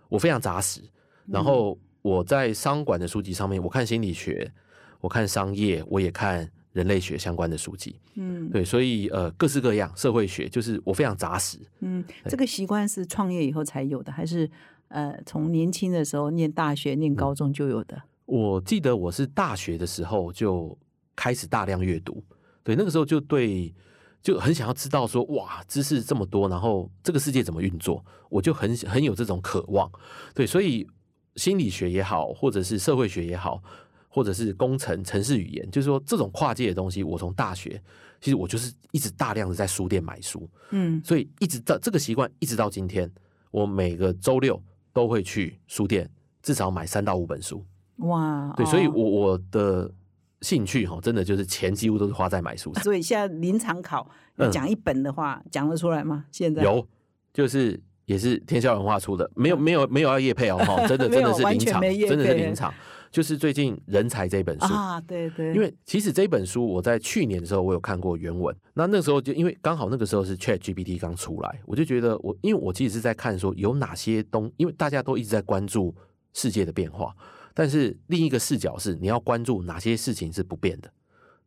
[0.10, 0.82] 我非常扎实。
[1.26, 4.52] 然后我在商管的书籍上面，我看心理学，
[5.00, 7.98] 我看商业，我也看人类学相关的书籍。
[8.16, 11.58] 嗯，对，所以呃，各式各样社会学，就是我非常扎实。
[11.80, 14.50] 嗯，这个习惯是创业以后才有的，还是
[14.88, 18.02] 呃从年轻的时候念大学、念高中就有的？
[18.26, 20.78] 我记得我是大学的时候就
[21.16, 22.24] 开始大量阅读，
[22.64, 23.74] 对，那个时候就对
[24.22, 29.92] 就很想要知道说，哇，知识这么多，然后这个世界怎么运作，我就很很有这种渴望。
[30.34, 30.88] 对，所以
[31.36, 33.62] 心理学也好，或者是社会学也好。
[34.08, 37.84] 或者是工程、城市语言，就是说这种跨界的东西，我从大学
[38.22, 43.12] 其实我就是一直大量的在书店买书，嗯，所以一直到这个习惯，一直到今天，
[43.52, 44.64] 我每个周六
[44.96, 46.10] 都会去书店，
[46.42, 47.62] 至少买三到五本书。
[47.98, 49.92] 哇，对，所以我我的
[50.40, 52.82] 兴趣哈，真的就是钱几乎都是花在买书上。
[52.82, 54.10] 所以现在临场考
[54.50, 56.24] 讲一本的话，讲得出来吗？
[56.32, 56.88] 现在有，
[57.34, 62.74] 就是也是天下文化出的，没有没有没有要叶配哦，哈，真的真的是临场，真的是临场。
[63.16, 75.96] 就是最近《人才》这本书啊，对对，因为其实这本书我在去年的时候我有看过原文，那那时候就因为刚好那个时候是 Chat GPT 刚出来，我就觉得我因为我其实是在看说有哪些东，因为大家都一直在关注
[76.34, 77.16] 世界的变化，
[77.54, 80.92] 但是另一个视角是你要关注哪些事情是不变的，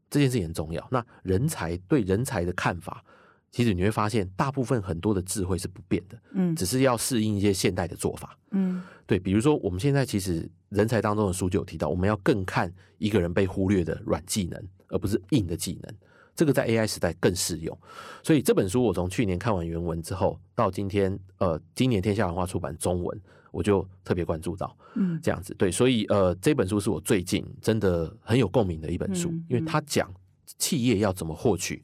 [0.09, 0.89] 这件事情很重要。
[0.91, 3.05] 那人才对人才的看法。
[3.51, 15.95] 其实你会发现，大部分很多的智慧是不变的，嗯，只是要适应一些现代的做法，嗯，对，比如说我们现在其实人才当中的书就有提到，我们要更看一个人被忽略的软技能，而不是硬的技能，
[16.37, 17.77] 这个在 AI 时代更适用。
[18.23, 23.19] 所以这本书我从去年看完原文之后，到今天，呃，今年天下文化出版中文，
[23.51, 30.13] 我就特别关注到，嗯，这样子，对，所以呃，这本书是我最近真的很有共鸣的一本书，因为它讲
[30.59, 31.83] 企业要怎么获取。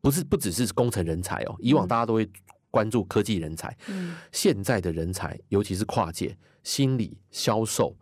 [0.00, 2.28] 不是不只是工程人才哦，以往大家都会
[2.70, 7.96] 关注科技人才，嗯，现在的人才，尤其是跨界、心理、销售、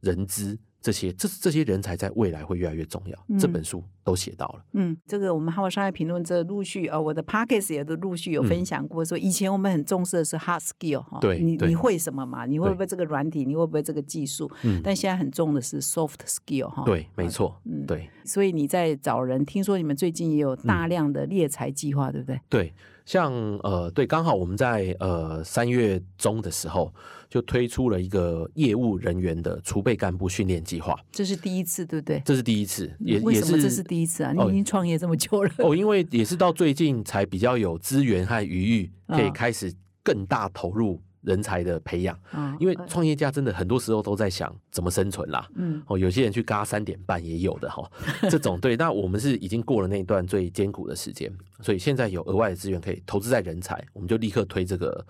[0.00, 0.58] 人资。
[0.84, 3.38] 这些这这些人才在未来会越来越重要。
[3.38, 4.62] 这本书都写到了。
[4.74, 12.44] 嗯，这个我们《哈佛商业评论》这陆续呃，我的 p o c k e t 也都陆续有分享过，说以前我们很重视的是 hard skill 哈，对，你你会什么嘛？
[12.44, 13.46] 你会不会这个软体？
[13.46, 14.46] 你会不会这个技术？
[14.62, 16.82] 嗯，但现在很重的是 soft skill 哈。
[16.84, 17.58] 对，没错。
[17.64, 18.10] 嗯，对。
[18.26, 22.38] 所以你在找人，听说你们最近也有大量的猎才计划，对不对？
[22.50, 22.74] 对。
[23.04, 26.92] 像呃对，刚好我们在呃三月中的时候
[27.28, 32.22] 就推出了一个业务人员的储备干部训练计划，这是第一次，对不对？
[32.24, 34.32] 这是第一次，也也是这是第一次啊！
[34.32, 41.02] 你已经创业这么久了哦，因为也是到最近才比较有资源和余裕，可以开始更大投入。
[41.24, 42.18] 人才的培养，
[42.60, 45.48] 因为创业家真的很多时候都在想怎么生存啦。
[45.54, 47.90] 嗯，哦，有些人去嘎三点半也有的哈，
[48.30, 48.76] 这种对。
[48.76, 55.04] 那我们是已经过了那一段最艰苦的时间，所以现在有额外的资源可以投资在人才，我们就立刻推这个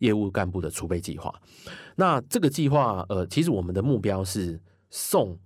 [0.00, 1.32] 业务干部的储备计划。
[1.94, 5.38] 那这个计划，呃，其实我们的目标是送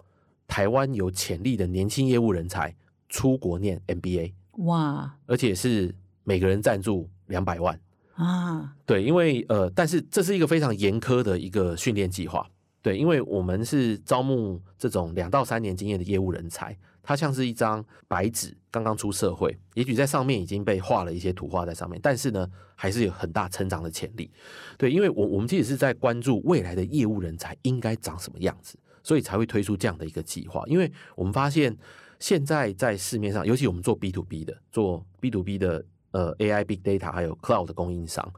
[0.48, 2.74] 台湾有潜力的年轻业务人才
[3.08, 4.32] 出国念 MBA。
[4.64, 7.78] 哇，而且是每个人赞助两百万。
[8.14, 12.48] 啊，对，因为呃，但是这是一个非常严苛的一个训练计划，
[12.80, 24.30] 对，因为我们是招募这种两到三年经验的业务人才，它像是一张白纸，刚刚出社会，也许在上面已经被画了一些图画在上面，但是呢，还是有很大成长的潜力，
[24.78, 31.76] 对，因为我我们其实是在关注未来的业务人才应该长什么样子，所以才会推出这样的一个计划，因为我们发现
[32.20, 35.84] 现在在市面上，尤其我们做 B to B 的，做 B to B 的。
[36.14, 38.32] 呃，AI、Big Data 还有 Cloud 的供应商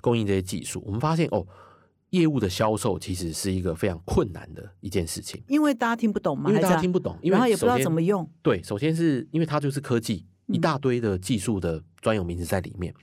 [0.00, 1.44] 供应这些技术，我们发现哦，
[2.10, 8.30] 业务的销售其实是一个非常困难的一件事情，因为大家听不懂嘛，因为大家听不懂，然后也不知道怎么用。
[8.42, 12.94] 对，首先是因为它就是科技，一大堆的技术的专有名词在里面。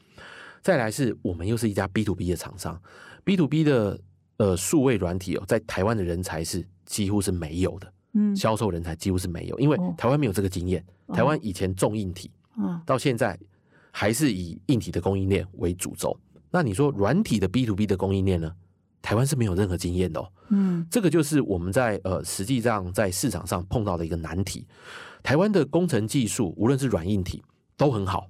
[0.61, 2.81] 再来是我们又是一家 B to B 的厂商
[3.25, 3.99] ，B to B 的
[4.37, 10.81] 呃数位软体哦，在台湾的人才是几乎是没有的，嗯，销售人才几乎是没有，因为台湾没有这个经验。
[11.09, 13.37] 台湾以前重硬体，嗯，到现在。
[13.95, 16.17] 还是以硬体的供应链为主轴。
[16.49, 18.51] 那你说软体的 B to B 的供应链呢？
[19.03, 20.19] 台湾是没有任何经验的。
[20.19, 20.31] 哦。
[20.49, 24.65] 嗯，这个就是我们在呃实际上在市场上碰到的一个难题。
[25.21, 27.43] 台湾的工程技术无论是软硬体
[27.77, 28.27] 都很好，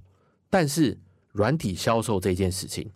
[0.49, 0.99] 但是
[1.31, 2.91] 软体销售这件事情，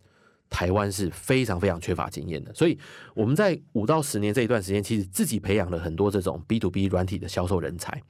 [0.49, 2.53] 台湾是非常非常缺乏经验的。
[2.53, 2.77] 所以
[3.13, 8.01] 我们在五到十年这一段时间，其实自己培养了很多这种 B to B 软体的销售人才。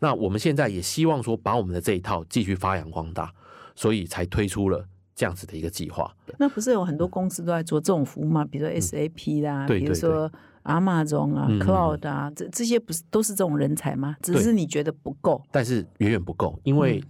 [0.00, 3.32] 那我们现在也希望说，把我们的这一套继续发扬光大。
[3.76, 4.84] 所以才推出了
[5.14, 6.12] 这样子的一个计划。
[6.38, 8.44] 那不是有很多公司都在做这种服务吗？
[8.44, 10.28] 比如说 SAP 啦，比如说
[10.64, 14.16] Amazon 啊、Cloud 啊，这这些不是都是这种人才吗？
[14.20, 17.00] 只是你觉得不够，但是远远不够，因为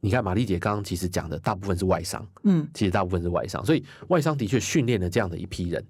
[0.00, 5.84] 你看玛丽姐刚刚其实讲的大部分是外商，嗯，其实大部分是外商，所以外商的确训练了这样的一批人。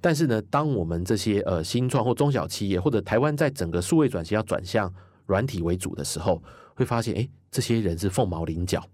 [0.00, 4.92] 但是呢，当我们这些呃新创或中小企业，或者台湾在整个数位转型要转向
[5.26, 6.42] 软体为主的时候，
[6.74, 8.84] 会发现，哎，这些人是凤毛麟角。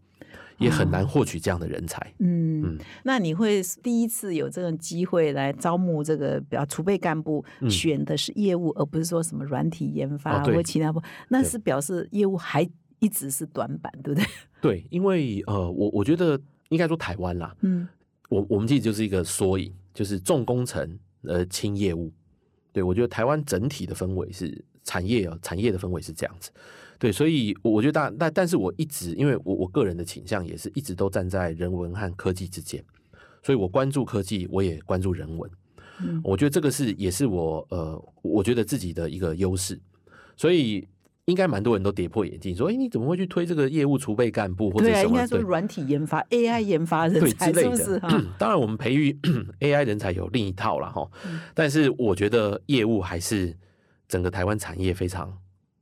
[0.58, 2.14] 也很难获取这样的人才。
[2.18, 12.68] 嗯，那你会第一次有这种机会来招募这个比较储备干部，选的是业务，而不是说什么软体研发或其他部，那是表示业务还
[12.98, 14.28] 一直是短板，对不对？
[14.60, 17.88] 对，因为呃，我我觉得应该说台湾啦，嗯，
[18.28, 22.12] 我我们其实就是一个缩影，就是重工程呃轻业务。
[22.72, 26.50] 对我觉得台湾整体的氛围是产业啊，产业的氛围是这样子。
[26.98, 32.84] 对，所以我觉得大，但但是我一直，因为我我个人的倾向也是一直都站在人文和科技之间，
[33.42, 35.48] 所以我关注科技，我也关注人文。
[36.00, 39.80] 嗯，我觉得这个是也是我呃，我觉得自己的一个优势，
[40.36, 40.88] 所以
[41.26, 45.08] 应该蛮多人都跌破眼镜，说，哎，你怎么会去推这个业务储备干部或者什么？
[45.08, 48.00] 应该说软体研发、AI 研发人才是不是？
[48.38, 49.12] 当然，我们培育
[49.60, 51.08] AI 人才有另一套了哈，
[51.54, 53.56] 但是我觉得业务还是
[54.08, 55.38] 整个台湾产业非常。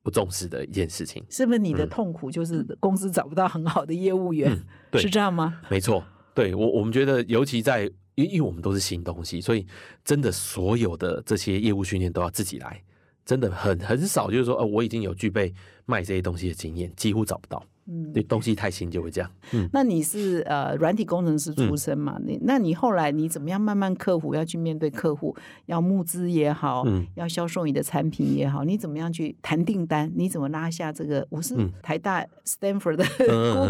[0.07, 4.57] 不重视的一件事情，是不是你的痛苦就是公司找不到很好的业务员？
[4.95, 5.61] 是这样吗？
[5.69, 9.67] 没错，对我我们觉得，尤其在因因为我们都是新东西，所以
[10.05, 12.81] 真的所有的这些业务训练都要自己来，
[13.27, 15.53] 真的很很少，就是说，呃，我已经有具备
[15.85, 17.63] 卖这些东西的经验，几乎找不到。
[17.89, 19.31] 嗯，对，东西太新就会这样。
[19.53, 22.19] 嗯，那你是呃软体工程师出身嘛？
[22.25, 24.35] 你那你后来你怎么样慢慢克服？
[24.35, 25.37] 要去面对客户，
[25.67, 30.11] 要募资也好，嗯，要销售你的产品也好，你怎么样去谈订单？
[30.17, 31.25] 你怎么拉下这个？
[31.31, 33.05] 我是台大 Stanford 的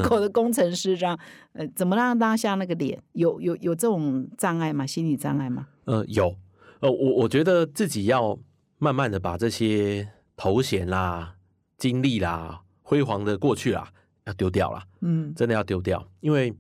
[0.03, 1.19] Google 的工程师，这样
[1.53, 2.99] 呃，怎么让拉下那个脸？
[3.13, 4.87] 有有有这种障碍吗？
[4.87, 5.67] 心理障碍吗？
[5.85, 6.35] 呃，有。
[6.81, 8.39] 呃，我我觉得自己要
[8.87, 11.35] 慢慢的把这些头衔啦、
[11.77, 13.93] 经历啦、辉煌的过去啦。
[14.27, 16.53] 要丢掉啦，嗯，真的要丢掉，因为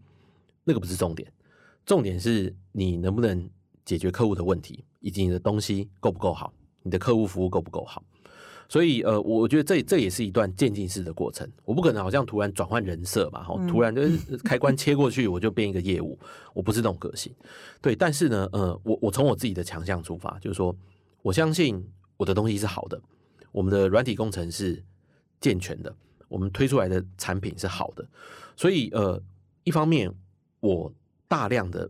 [0.64, 1.32] 那个不是重点，
[1.84, 3.48] 重点是你能不能
[3.84, 8.02] 解决客户的问题，以及你的东西够不够好，你的客户服务够不够好。
[8.68, 16.16] 所以，呃，我觉得这这也是一段渐进式的过程，我不可能好像突然转换人设嘛，哈，突然就是开关切过去，我就变一个业务，
[16.54, 17.34] 我不是那种个性。
[17.80, 20.72] 对，但是呢，呃，我我从我自己的强项出发，就是说，
[21.22, 21.84] 我相信
[22.16, 23.00] 我的东西是好的，
[23.52, 24.82] 我们的软体工程是
[25.40, 25.94] 健全的。
[26.28, 28.04] 我们推出来的产品是好的，
[28.56, 29.22] 所以呃，
[29.62, 30.12] 一方面
[30.58, 30.92] 我
[31.28, 31.88] 大量的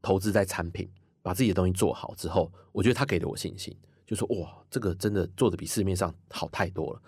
[0.00, 0.88] 投资在产品，
[1.20, 7.02] 把自己的东西做好之后，我觉得他给了我信心，就说哇，这个真的做的比市面上好太多了。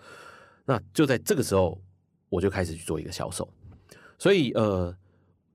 [0.65, 1.81] 那就在这个时候，
[2.27, 3.47] 我就开始去做一个销售。
[4.19, 4.93] 所以呃，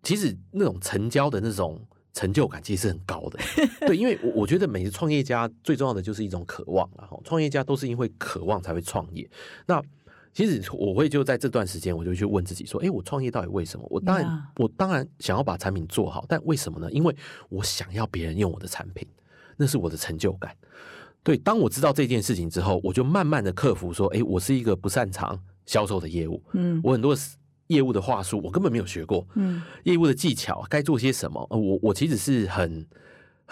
[0.03, 3.39] 其实那种成交的那种成就感其实是很高的，
[3.87, 9.29] 对，因为我我觉得每个创业家最重要的就是一种渴望然后创业家都是因为渴望才会创业。
[9.67, 9.83] 那
[10.33, 13.85] 其实我会就在这段时间，我就去问自己说：，哎，我创业到底为什么？
[13.91, 16.91] 我当然，我当然想要把产品做好，但为什么呢？
[16.93, 17.15] 因为
[17.49, 19.07] 我想要别人用我的产品，
[19.57, 20.55] 那是我的成就感。
[21.23, 27.15] 对，当我知道这件事情之后，我就慢慢的克服说：，哎，我是一个不擅长销售的业务，嗯，我很多
[27.71, 32.87] 业务的话术我根本没有学过，嗯，业务的技巧该做些什么，我我其实是很。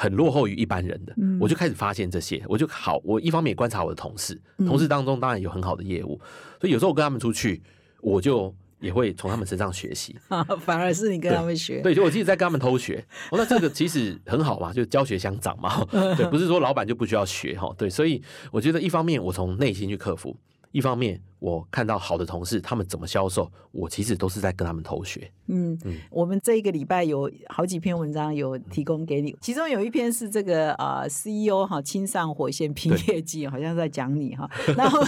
[0.01, 6.21] 很落后于一般人的，我就开始发现这些，我就好，我一方面也观察我的同事，同事当中当然有很好的业务，
[6.61, 7.61] 所以有时候我跟他们出去，
[8.01, 10.17] 我就也会从他们身上学习，
[10.63, 15.85] 反而是你跟他们学，对，就我自己在跟他们偷学，那这个其实很好嘛，就教学相长嘛，
[16.17, 20.39] 对，不是说老板就不需要学哈，对，所以我觉得一方面我从内心去克服。
[20.71, 25.31] 一方面，我看到好的同事他们怎么销售，我其实都是在跟他们偷学。
[25.51, 34.51] 嗯嗯，我们这一个礼拜有好几篇文章有提供给你，其中有一篇是这个呃 CEO 哈亲上火线拼业绩，好像在讲你哈。
[34.77, 35.01] 然后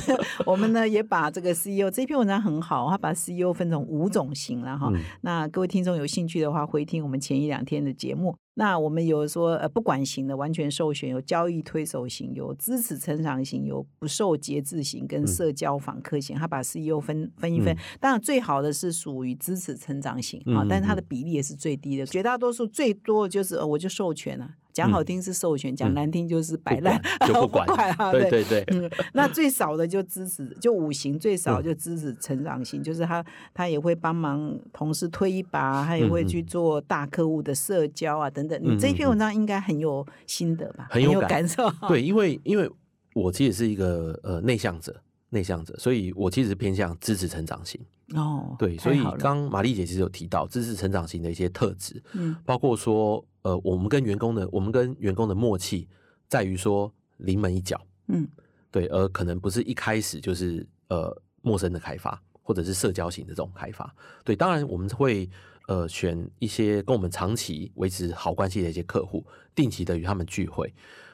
[0.47, 4.91] 我们呢也把这个 CEO 这篇文章很好，他把 CEO 分成五种型了哈。
[5.21, 8.35] 那各位听众有兴趣的话，回听我们前一两天的节目。
[8.55, 17.77] 那我们有说呃不管型的完全授权，有交易推手型，有支持成长型，有不受节制型跟社交访客型，他把 CEO 分分一分。
[17.99, 24.55] 当然最好的是属于支持成长型啊，但是它的比例也是最低的，绝大多数最多就是我就授权了。
[24.73, 28.13] 讲好听是授权，讲难听就是摆烂，就 不管啊。
[28.13, 38.59] 对对对，嗯，那最少的就支持，就五行最少就支持成长型，就是他他也会帮忙同事推一把，他也会去做大客户的社交啊等等。
[38.63, 40.87] 你这篇文章应该很有心得吧？
[40.89, 41.69] 很有感受。
[41.89, 42.71] 对，因为因为
[43.15, 47.81] 我其实是一个呃内向者，内向者，所以我其实偏向支持成长型。
[48.15, 53.25] 哦，对，所以刚玛丽姐其实有提到支持成长型的一些特质，嗯，包括说。
[53.43, 55.89] 呃，我们跟员工的，我们跟员工的默契
[56.29, 58.29] 在于说临门一脚，嗯，
[58.71, 61.11] 对，而可能不是一开始就是呃
[61.41, 63.91] 陌生的开发，或者是社交型的这种开发，
[64.25, 65.27] 对，当然我们会
[65.69, 69.25] 呃选一些跟我们长期维持好关系的一些客户，
[69.55, 70.71] 定期的与他们聚会，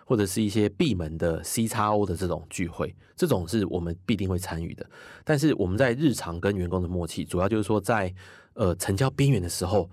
[0.06, 4.88] 或者是一些闭门的 C 叉 O 的这种聚会，这种是我们必定会参与的。
[5.24, 8.14] 但是我们在日常跟员工的默契，主要就是说在
[8.54, 9.90] 呃成交边缘的时候，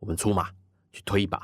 [0.00, 0.50] 我们出马
[0.92, 1.40] 去推一把，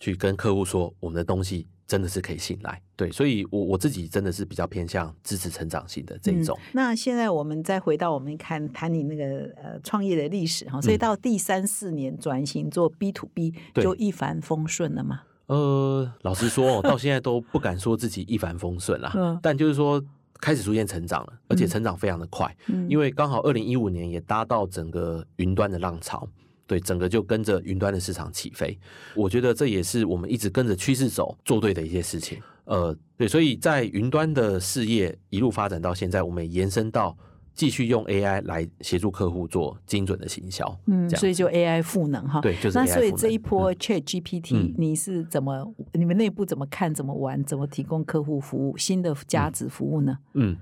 [0.00, 1.68] 去跟客户说我们的东西。
[1.84, 6.58] 真的是可以信赖，对，所以，我我自己真的是比较偏向支持成长型的这一种。
[6.72, 15.24] 那现在我们再回到我们看谈你那个呃创业的历史哈，所以到第三四年转型做 B to B 就一帆风顺了吗？
[15.52, 20.02] 呃，老实说， 到现在都不敢说自己一帆风顺了，但就是说
[20.40, 26.26] 开始逐渐成长了，而且成长非常的快，嗯因为刚好二零一五年也搭到整个云端的浪潮。
[26.64, 28.78] 对，整个就跟着云端的市场起飞，
[29.14, 32.40] 我觉得这也是我们一直跟着趋势走做对的一些事情。
[32.64, 37.14] 呃，对，所以在云端的事业一路发展到现在，我们延伸到
[37.54, 40.78] 继续用 AI 来协助客户做精准的行销。
[40.86, 42.40] 嗯，所以就 AI 赋能哈。
[42.40, 45.74] 对，就是那所以这一波 Chat GPT，你是怎么？
[45.92, 46.92] 你们内部怎么看？
[46.94, 47.42] 怎么玩？
[47.44, 48.76] 怎么提供客户服务？
[48.76, 50.18] 新的价值服务呢？
[50.34, 50.56] 嗯，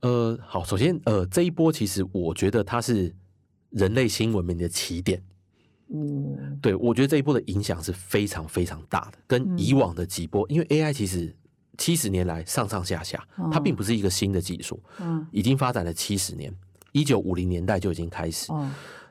[0.00, 3.14] 呃，好，首先，呃，这一波其实我觉得它是
[3.70, 5.22] 人类新文明的起点。
[5.88, 11.34] 嗯，对，我觉得这一波的影响是非常非常大的，跟以往的几波，因为 AI 其实
[11.76, 13.22] 七十年来上上下下，
[13.52, 16.54] 它并不是一个新的技术，嗯，已经发展了七十年，
[16.92, 18.52] 一九五零年代就已经开始，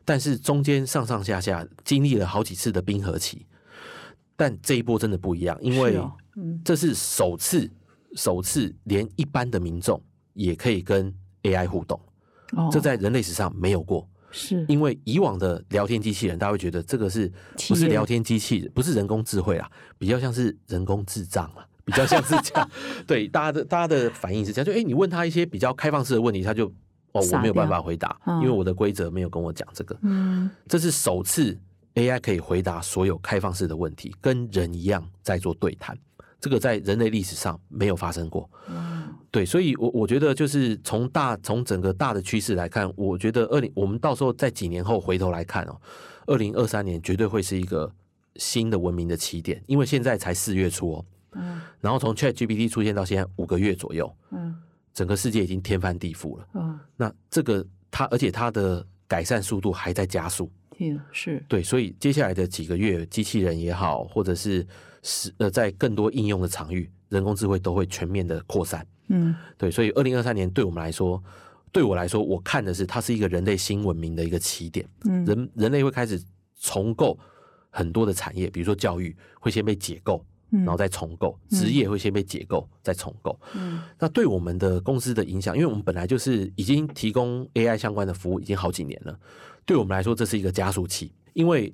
[0.03, 3.45] 但是中间上上下下经历了好几次的冰河期，
[4.35, 5.99] 但这一波真的不一样，因为
[6.63, 7.69] 这是首次，
[8.15, 10.01] 首次连一般的民众
[10.33, 11.13] 也可以跟
[11.43, 11.99] AI 互动，
[12.71, 14.07] 这在人类史上没有过。
[14.31, 14.65] 是。
[14.67, 17.31] 因为以往的聊天机器人，大家会觉得这个是
[17.69, 22.69] 不是聊天机器人，不是人工智慧啊，比较像是人工智障嘛，比较像是这样。
[23.07, 26.67] 对，大家的大家的反应是这样，就哎，你问他一些比较开放式的问题，他就
[27.11, 29.97] 哦，我没有办法回答，因为我的规则没有跟我讲这个。
[30.01, 31.57] 嗯，这是首次
[31.93, 35.97] AI 可以回答所有开放式的问题，跟人一样在做对谈。
[36.37, 38.47] 这个在人类历史上没有发生过，
[39.31, 45.75] 对，所以，我我觉得就是从大从整个大的趋势来看，我觉得二零我们到时候在几年后回头来看哦，
[46.27, 47.91] 二零二三年绝对会是一个
[48.35, 51.05] 新的文明的起点，因为现在才四月初哦，
[51.35, 54.55] 嗯，然后从 Chat GPT 出现到现在五个月左右，嗯，
[54.93, 60.51] 整个世界已经天翻地覆了，嗯，那这个它而且它的改善速度还在加速，
[61.11, 64.65] 是，对，所以接下来的几个月，机器人也好，或者是。
[65.07, 68.83] 是呃，在更多应用的场域，人工智慧都会全面的扩散。
[69.09, 71.23] 嗯，对，所以二零二三年对我们来说，
[71.71, 74.83] 对我来说，我看的是它是一个人类新文明的一个起点。
[75.03, 76.19] 嗯，人人类会开始
[76.59, 77.15] 重构
[77.69, 80.25] 很多的产业，比如说教育会先被解构，
[80.63, 83.39] 然后再重构；职业会先被解构，再重构。
[83.55, 89.19] 嗯，那对我们的公司的影响，因为我们本来就是已经提供 AI 相关的服务已经好几年了，
[89.65, 91.73] 对我们来说这是一个加速器，因为。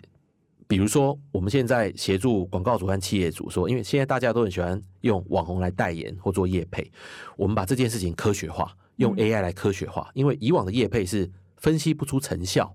[0.68, 6.90] 比如说，我们现在协助广告主和企业主说，因为现在大家都很喜欢用网红来代言或做业配，
[7.36, 10.10] 我们把这件事情科学化，用 AI 来科学化。
[10.14, 12.74] 因为以往的业配是分析不出成效，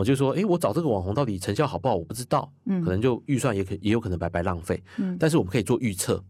[0.00, 6.22] 我就说，哎，我找这个网红到底成效好不好，我不知道，嗯，可能就预算也可也有可能白白浪费，嗯，但是我们可以做预测，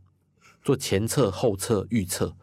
[0.63, 2.35] 做前测后测预测，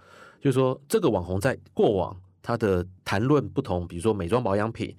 [0.42, 4.96] 就是说这个网红在过往他的谈论不同，比如说美妆保养品，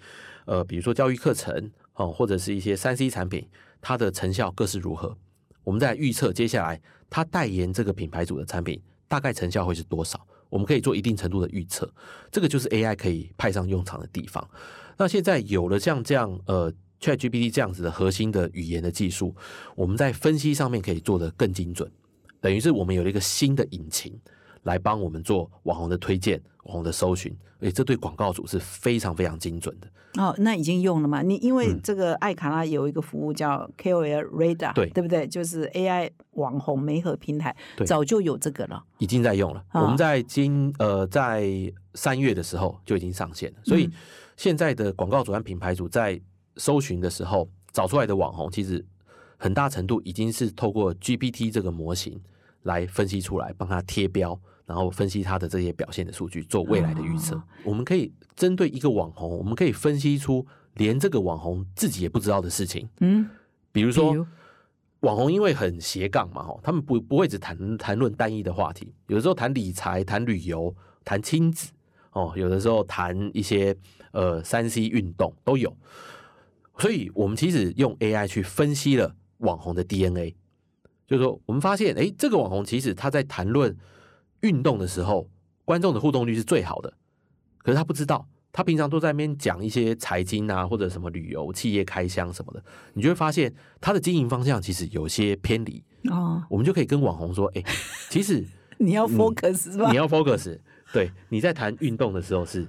[0.47, 1.71] 呃，比如说教育课程。
[1.97, 3.49] 哦，或者是一些三 C 产品，
[3.81, 5.17] 它的成效各是如何？
[5.63, 10.21] 我们在预测接下来他代言这个品牌组的产品，大概成效会是多少？
[10.49, 11.89] 我们可以做一定程度的预测，
[12.33, 14.45] 这个就是 AI 可以派上用场的地方。
[14.97, 19.35] 那现在有了像这样呃 ChatGPT 这样子的核心的语言的技术，
[19.75, 21.91] 我们在分析上面可以做得更精准，
[22.41, 24.19] 等于是我们有了一个新的引擎。
[24.65, 27.31] 来帮我们做网红的推荐、网红的搜寻，
[27.61, 29.87] 而且这对广告主是非常非常精准的。
[30.23, 31.21] 哦，那已经用了吗？
[31.21, 35.29] 你因为这个艾卡拉有一个服务叫 KOL Radar，对对不对？
[35.29, 39.63] 就是 AI 网红媒合平台，早就有这个了，已经在用了。
[39.75, 41.47] 我们在今呃在
[41.93, 43.91] 三月的时候就已经上线了，所以
[44.37, 46.21] 现在的广告主和品牌主在
[46.57, 48.85] 搜寻的时候找出来的网红，其实
[49.37, 52.21] 很大程度已经是透过 GPT 这个模型
[52.63, 54.39] 来分析出来，帮他贴标。
[54.67, 57.39] 然后分析他的这些表现的数据，做未来的预测。
[57.65, 62.89] 我们可以针对一个网红，我们可以分析出连这个网红自己也不知道的事情。
[63.01, 63.29] 嗯，
[63.73, 64.27] 比如说
[65.01, 70.75] 网红因为很斜杠嘛，哈，他们不不会只谈谈论单一的话题，有的时候谈理财、谈旅游、
[71.05, 71.71] 谈亲子，
[72.15, 73.77] 哦，有的时候谈一些
[74.13, 75.77] 呃三 C 运动都有。
[76.79, 80.35] 所以我们其实用 AI 去分析了网红的 DNA，
[81.07, 83.77] 就是说我们发现，哎，这个网红其实他在谈论。
[84.41, 85.27] 运动的时候，
[85.65, 86.93] 观众的互动率是最好的。
[87.63, 92.63] 可是他不知道，他平常都在那边讲一些财经啊，或者什么旅游、企业开箱什么的。
[92.93, 93.51] 你就会发现，
[93.81, 97.65] 他的经营方向其实有些偏离，哦，我们就可以跟网红说，哎，
[98.11, 98.45] 其实
[98.77, 100.59] 你要 focus 吧，你要 focus，
[100.95, 102.65] 对，你在谈运动的时候是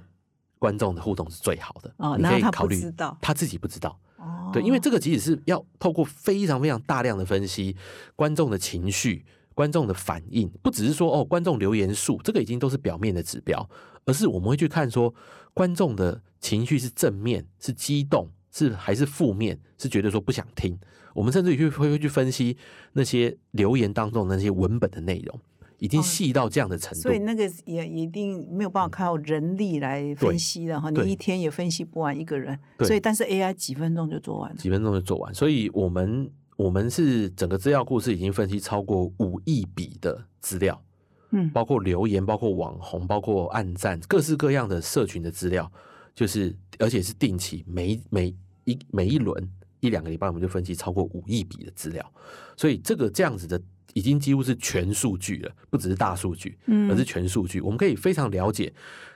[0.58, 2.76] 观众的互动是最好的哦，你可以考虑
[3.20, 3.96] 他自己不知道。
[4.16, 7.76] 哦，对，因为这个其实是要透过非常非常大量的分析
[8.16, 9.24] 观众的情绪、
[9.54, 13.70] 观众的反应，不只是说哦，观众留言数，这个已经都是表面的指标，
[14.06, 15.14] 而是我们会去看说
[15.54, 20.76] 观众的情绪是正面、是激动、是还是负面，是觉得说不想听。
[21.14, 22.58] 我们甚至去会会去分析
[22.92, 25.40] 那些留言当中那些文本的内容，
[25.78, 27.02] 已经细到这样的程度。
[27.02, 32.58] 所以那个也一定没有办法靠人力来分析的哈，你一天也分析不完一个人。
[32.80, 35.34] 所以，但是 AI 几分钟就做完了，几分钟就做完。
[35.34, 40.82] 所以我们我们是整个资料库是已经分析超过五亿笔的资料，
[41.30, 45.70] 嗯，包括留言、包括网红、包括暗赞，各式各样的社群的资料，
[46.14, 49.50] 就是而且是定期每每一每一轮。
[49.80, 52.12] 一两个礼拜，我们就分析超过五亿笔的资料，
[52.56, 53.60] 所以这个这样子的
[53.96, 57.62] 已经几乎是全数据了，不只是大数据，嗯，而是全数据。
[57.62, 58.70] 我们可以非常了解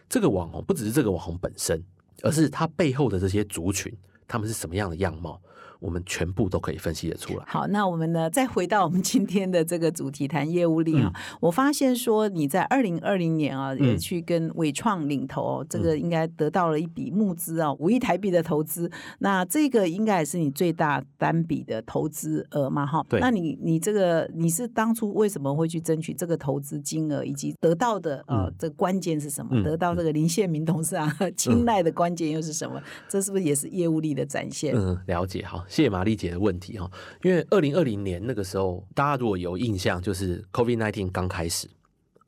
[0.08, 1.84] 这个网红，不只是这个网红本身，
[2.22, 3.94] 而是他背后的这些族群，
[4.26, 5.38] 他们是什么样的样貌。
[5.80, 7.44] 我们全部都可以分析得出来。
[7.46, 8.30] 好，那我们呢？
[8.30, 11.12] 再回到我们今天的这个主题，谈业务力啊。
[11.40, 18.90] 我发现说你在二零二零年啊，也去跟伟创领投，这个应该得到了一笔募资啊，五亿台币的投资。
[19.18, 22.86] 那这个应该也是你最大单笔的投资额嘛？
[22.86, 23.04] 哈。
[23.08, 23.18] 对。
[23.18, 29.62] 那你你这个你是当初为什么会去争取这个投资金额，以及得到的呃这关键是什么？
[29.62, 32.80] 得到这个林宪明董事长 青睐的关键又是什么？
[33.08, 34.74] 这是不是也是业务力的展现？
[34.76, 35.64] 嗯，了解好。
[35.70, 36.90] 谢玛丽姐的问题哈，
[37.22, 41.70] 因为二零二零年那个时候，大家如果有印象，就是 COVID nineteen 刚开始，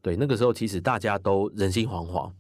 [0.01, 2.31] 对，那个时候其实大家都人心惶惶。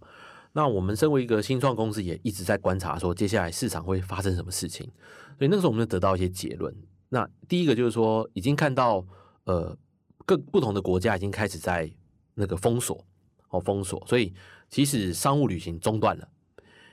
[0.53, 4.87] 那我们身为一个新创公司，也一直在观察说接下来市场会发生什么事情。
[5.39, 6.73] 所以那个时候我们就得到一些结论。
[7.09, 9.05] 那第一个就是说，已经看到
[9.45, 9.77] 呃
[10.25, 11.91] 各不同的国家已经开始在
[12.35, 13.05] 那个封锁
[13.49, 14.33] 哦封锁，所以
[14.71, 16.29] 其实商务旅行中断了。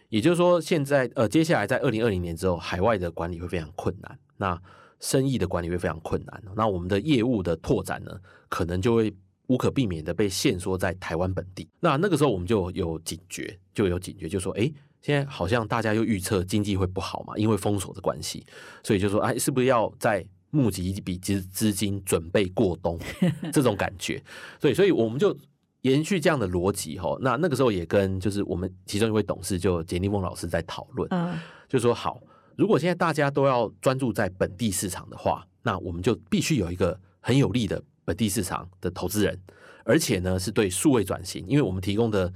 [0.09, 4.59] 也就是说，现在呃，接下来在二零二零年之后，海外的管理会非常困难，那
[4.99, 8.11] 生意的管理会非常困难，那我们的业务的拓展呢，
[8.49, 9.13] 可能就会
[9.47, 11.69] 无可避免的被限缩在台湾本地。
[11.79, 18.45] 那那个时候我们就有警觉，就有警觉，就说，哎，现在好像大家又预测经济会不好嘛，因为封锁的关系，
[18.83, 22.99] 所以就说，哎，是不是要在募集一笔资资金准备过冬
[23.53, 24.21] 这种感觉？
[24.59, 25.37] 所以，所以我们就。
[25.81, 31.37] 延续这样的逻辑哈，那那个时候也跟就是我们其中一位董事就杰尼翁老师在讨论，嗯，
[31.69, 32.21] 就说好，
[32.57, 39.39] 如果现在大家都要专注在本地市场的话，那我们就必须有一个很有利的本地市场的投资人，
[39.85, 42.33] 而且呢是对数位转型，因为我们提供的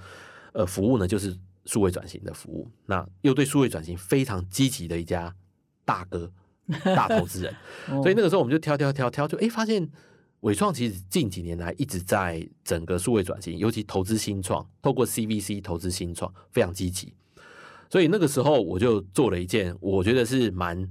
[0.54, 5.36] 呃服务呢就是数位转型的服务，那又对数位转型非常积极的一家
[5.84, 6.32] 大哥
[6.96, 7.54] 大投资人，
[8.02, 9.90] 所以那个时候我们就挑挑挑挑，就哎发现。
[10.44, 17.14] 伟创其实近几年来一直在整个数位转型，尤其投资新创，透过 CVC 投资新创非常积极。
[17.90, 20.86] 所以那个时候我就做了一件我觉得是蛮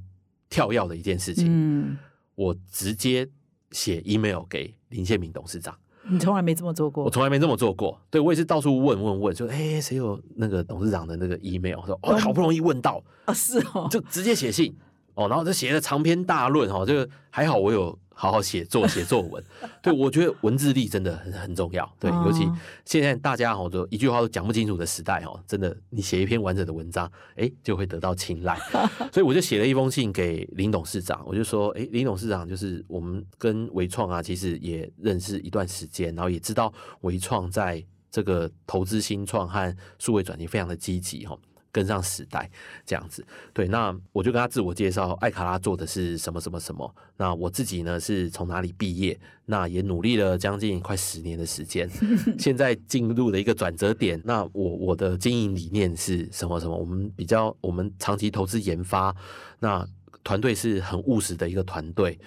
[0.49, 1.49] 跳跃的一件事情。
[1.51, 1.99] 嗯，
[2.35, 3.29] 我直接
[3.73, 5.77] 写 email 给林建明董事长。
[6.09, 7.05] 你从来没这么做过？
[7.05, 8.01] 我从来没这么做过。
[8.11, 11.79] 对我也是到处问问问，说哎，谁有那个董事长的那个 email？
[11.85, 14.75] 说哦，好不容易问到啊，是哦，就直接写信
[15.13, 17.99] 哦，然后就写了长篇大论哦，这个还好我有。
[18.23, 19.43] 好好写作写作文，
[19.83, 21.93] 对我觉得文字力真的很很重要。
[21.99, 22.49] 对，尤其
[22.85, 28.57] 现在大家好多一句话都讲不清楚的时代哦，真的，你写一篇完整的文章，哎，就会得到青睐。
[29.13, 41.37] 所以我就写了一封信给林董事长，我就说，哎，林董事长就是我们跟维创啊，其实也认识一段时间，然后也知道维创在这个投资新创和数位转型非常的积极哈。
[41.73, 42.49] 跟上时代
[42.85, 46.95] 这样子，对，那我就跟他自我介绍，艾卡拉做的是什么什么什么。
[47.17, 49.19] 那我自己呢是从哪里毕业？
[49.47, 51.89] 那也努力了将近快十年的时间，
[52.39, 54.21] 现在进入了一个转折点。
[54.25, 56.77] 那我我的经营理念是什么什么？
[56.77, 59.15] 我们比较我们长期投资研发，
[59.59, 59.87] 那
[60.23, 62.19] 团队是很务实的一个团队。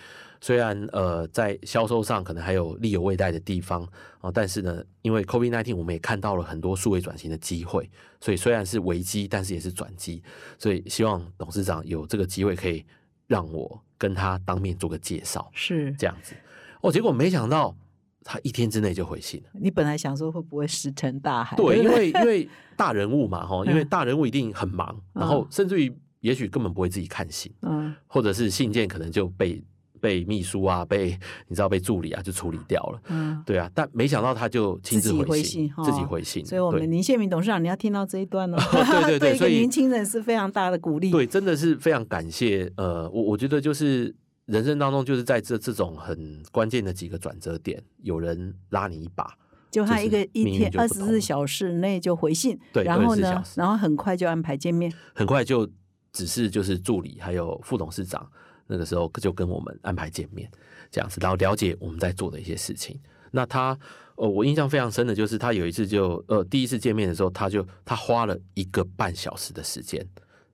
[0.46, 3.82] 虽然呃在销售上可能还有力有未逮的地方
[4.20, 7.90] 啊，但是呢，因为 COVID nineteen 我们也看到了很多数位转型的机会，
[8.22, 10.22] 所以虽然是危机，但是也是转机，
[10.60, 12.86] 所以希望董事长有这个机会可以
[13.26, 16.36] 让我跟他当面做个介绍，是这样子。
[16.82, 17.76] 哦，结果没想到
[18.24, 19.50] 他一天之内就回信了。
[19.60, 21.58] 你本来想说会不会石沉大海？
[21.58, 29.60] 对，因为 因为大人物嘛，哈，因为大人物一定很忙，然后甚至于也许根本不会自己看信，嗯，或者是信件可能就被。
[30.06, 33.02] 被秘书啊，被你知道被助理啊，就处理掉了。
[33.08, 36.46] 嗯，对啊，但没想到他就亲自回信，自己回信。
[36.46, 38.58] 所以，我们林宪明董事长，你要听到这一段哦。
[39.08, 41.10] 对对对， 所以年轻人是非常大的鼓励。
[41.10, 42.72] 对，真的是非常感谢。
[42.78, 49.36] 呃，我我觉得就是人生当中就是在这这种很关键的几个转折点，有人拉你一把，
[49.72, 55.68] 就他一个一天二十四小时内就回信，对，然后呢，然后很快就安排见面，很快就
[56.14, 58.30] 只是就是助理还有副董事长
[58.68, 60.50] 那个时候就跟我们安排见面
[60.92, 63.00] 这样子，然后了解我们在做的一些事情。
[63.32, 63.78] 那他
[64.16, 70.08] 呃，我印象非常深的就是他有一次就呃第一次见面的时候，他就他花了一个半小时的时间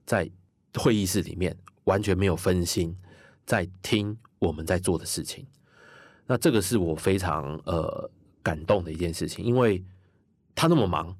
[0.04, 0.30] 在
[0.74, 2.96] 会议室里面完全没有分心。
[3.44, 5.44] 在听我们在做的事情，
[6.26, 8.08] 那这个是我非常呃
[8.40, 9.84] 感动的一件事情，因为
[10.54, 11.14] 他那么忙，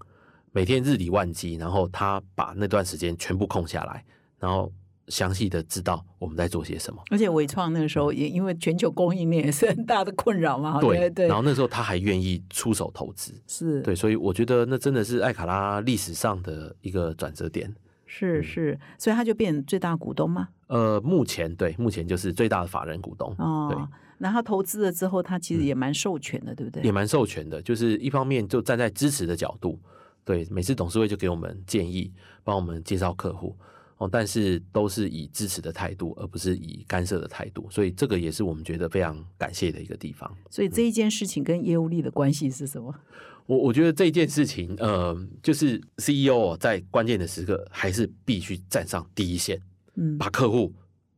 [0.53, 4.05] 每天日理万机，然后他把那段时间全部空下来，
[4.39, 4.73] 然后
[5.09, 7.03] 详细的知道我们在做些什么。
[7.11, 11.27] 而且伟创那个时候也因为全球供应链也是很大的困扰嘛，对对。
[11.27, 17.75] 然后那时候他还愿意出手投资，是对，所以我觉得那真的是艾卡拉历史上的一个转折点。
[18.07, 20.49] 是是，所以他就变最大股东吗？
[20.67, 23.35] 呃，目前对，目前就是最大的法人股东。
[23.39, 23.83] 哦，对。
[24.19, 26.83] 然后投资了之后，他其实也蛮授权的，对不对？
[26.83, 29.81] 也蛮授权的，就是一方面就站在支持的角度，
[30.25, 32.13] 对，每次董事会就给我们建议，
[32.45, 33.57] 帮我们介绍客户。
[34.03, 40.29] 哦，但是都是以支持的态度，而不是以干涉的态度，所以这个也是我们觉得非常感谢的一个地方。
[40.51, 42.93] 所以这一件事情跟业务力的关系是什么？
[43.47, 49.61] 我我觉得这一件事情，呃，就是 CEO 在关键的时刻还是必须站上第一线，
[49.95, 50.75] 嗯，把客户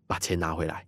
[0.06, 0.86] 把钱拿回来，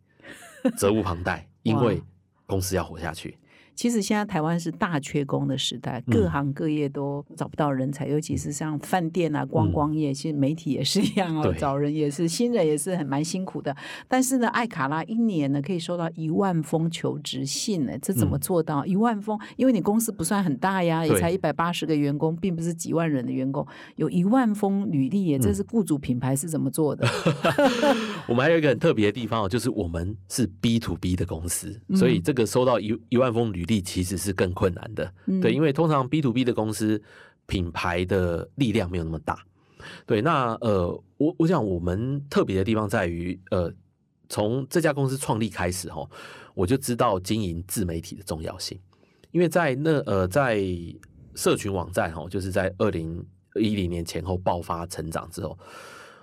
[0.77, 2.03] 责无旁贷， 因为
[2.45, 3.39] 公司要活下去。
[3.77, 13.77] 其实现在台湾是大缺工的时代，各行各业都找不到人才，尤其是像饭店啊、观光业，其实媒体也是一样哦，找人也是新人也是很蛮辛苦的。
[14.09, 19.39] 但是呢，艾卡拉一年呢可以收到一万封求职信呢，这怎么做到一万封？
[19.57, 23.67] 因为你公司不算很大呀，也才一百八十个员工，并不是几万人的员工，
[23.97, 27.07] 有一万封履历耶，这是雇主品牌是怎么做的？
[28.27, 33.66] 我们还有一个很特别的地方哦，就是我们是 B to B 的公司，所以这个收到一一万封履。
[33.67, 35.13] 力其实是更困难的，
[35.43, 37.03] 对，因为通常 B to B 的公司
[37.47, 39.45] 品牌的力量没有那么大，
[40.07, 40.89] 对，那呃，
[41.19, 43.73] 我我想我们特别的地方在于，呃，
[44.29, 46.09] 从这家公司创立开始哈，
[46.55, 48.81] 我就知道经营自媒体的重要性，
[49.31, 50.61] 因为在那呃，在
[51.35, 55.59] 社群网站哈，就是在二零一零年前后爆发成长之后，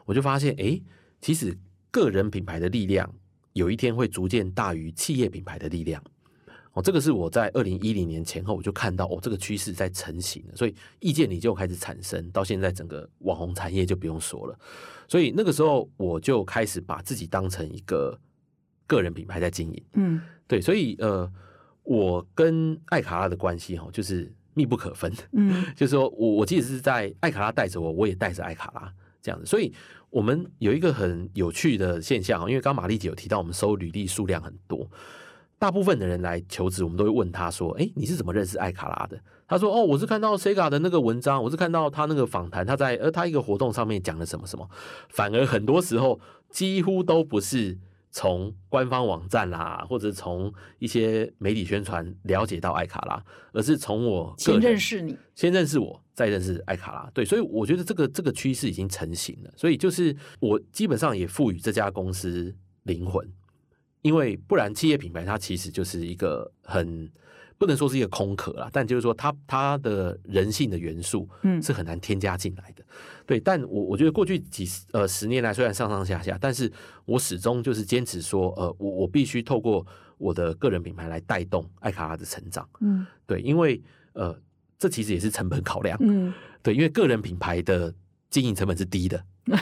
[0.05, 0.81] 我就发现，哎，
[1.21, 1.57] 其实
[1.91, 3.09] 个人品牌的力量
[3.53, 6.03] 有一天会逐渐大于企业品牌的力量。
[6.73, 14.59] 哦，这个是我在二零一零年前后我就看到哦，这个趋势在成型了，所以意见你就开始产生，到现在整个网红产业就不用说了，
[15.07, 18.19] 所以那个时候我就开始把自己当成一个
[18.87, 21.31] 个人品牌在经营，嗯，对，所以呃，
[21.83, 29.71] 我跟艾卡拉的关系哈，就是密不可分，嗯， 就是说我我即使是在艾卡拉带着我，我也带着艾卡拉这样子，所以
[30.09, 34.89] 我们有一个很有趣的现象因为刚玛丽姐有提到我们收履历数量很多。
[35.59, 44.69] 大部分的人来求职，我们都会问他说：“哎，你是怎么认识艾卡拉的？”他说：“哦，我是看到 Sega 的那个文章，我是看到他那个访谈，他在呃他一个活动上面讲了什么什么。
[45.09, 47.77] 反而很多时候几乎都不是
[48.11, 53.23] 从官方网站啦，或者从一些媒体宣传了解到艾卡拉，
[53.53, 57.09] 而是从我先认识你，先认识我，再认识艾卡拉。
[57.13, 59.51] 对，所以我觉得这个这个趋势已经成型了。
[59.55, 63.25] 所以就是我基本上也赋予这家公司灵魂。”
[64.03, 67.11] 因为不然，企业品牌它其实就是一个很
[67.57, 72.83] 不能说是一个空壳啦，但就是说它它的人性的元素，嗯，是很难添加进来的。
[73.25, 76.69] 对，但我我觉得过去几十呃十年来，虽然上上下下，但是
[77.05, 79.85] 我始终就是坚持说，呃，我我必须透过
[80.17, 82.67] 我的个人品牌来带动艾卡拉的成长。
[82.81, 83.81] 嗯，对，因为
[84.11, 84.37] 呃，
[84.77, 85.97] 这其实也是成本考量。
[86.01, 87.93] 嗯，对，因为个人品牌的
[88.29, 89.23] 经营成本是低的。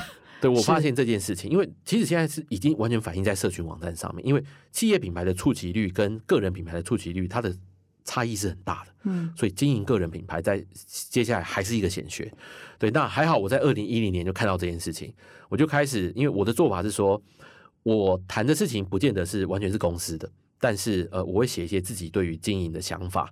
[0.41, 7.55] 对，我发现这件事情，因为其实现在是已经完全反映在社群网站上面，因为企业品牌的触及率跟个人品牌的触及率，它的
[8.03, 8.91] 差异是很大的。
[9.03, 12.33] 嗯，所以经营个人品牌在接下来还是一个显学。
[12.79, 15.13] 对，那还好，我在二零一零年就看到这件事情，
[15.47, 17.21] 我就开始，因为我的做法是说，
[17.83, 20.27] 我谈的事情不见得是完全是公司的，
[20.59, 23.31] 但是呃，我会写一些自己对于经营的想法、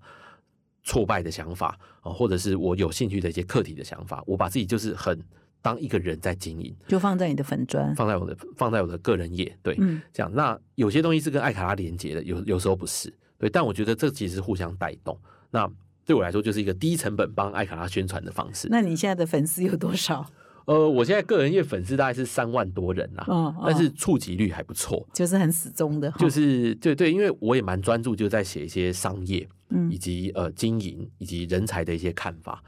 [0.84, 5.20] 挫败的想法啊，或者是我有兴趣的一些课题的想法，我把自己就是很。
[5.62, 10.32] 当一个人在经营，就放在你的粉砖，放在我的放在我的个人页，对，嗯这样。
[10.34, 13.50] 那有些东西是跟艾卡拉连接的，有有时候不是，对。
[13.50, 15.18] 但我觉得这其实互相带动。
[15.52, 15.70] 那
[16.06, 18.68] 对我来说，就是一个低成本帮艾卡拉宣传的方式。
[18.72, 20.26] 那你现在的粉丝有多少？
[20.66, 32.64] 呃，我现在个人页粉丝大概是三万多人啦，嗯，但是触及率还不错，就是很始终的，就是对对，因为我也蛮专注，就在写一些商业，嗯，以及呃经营以及人才的一些看法。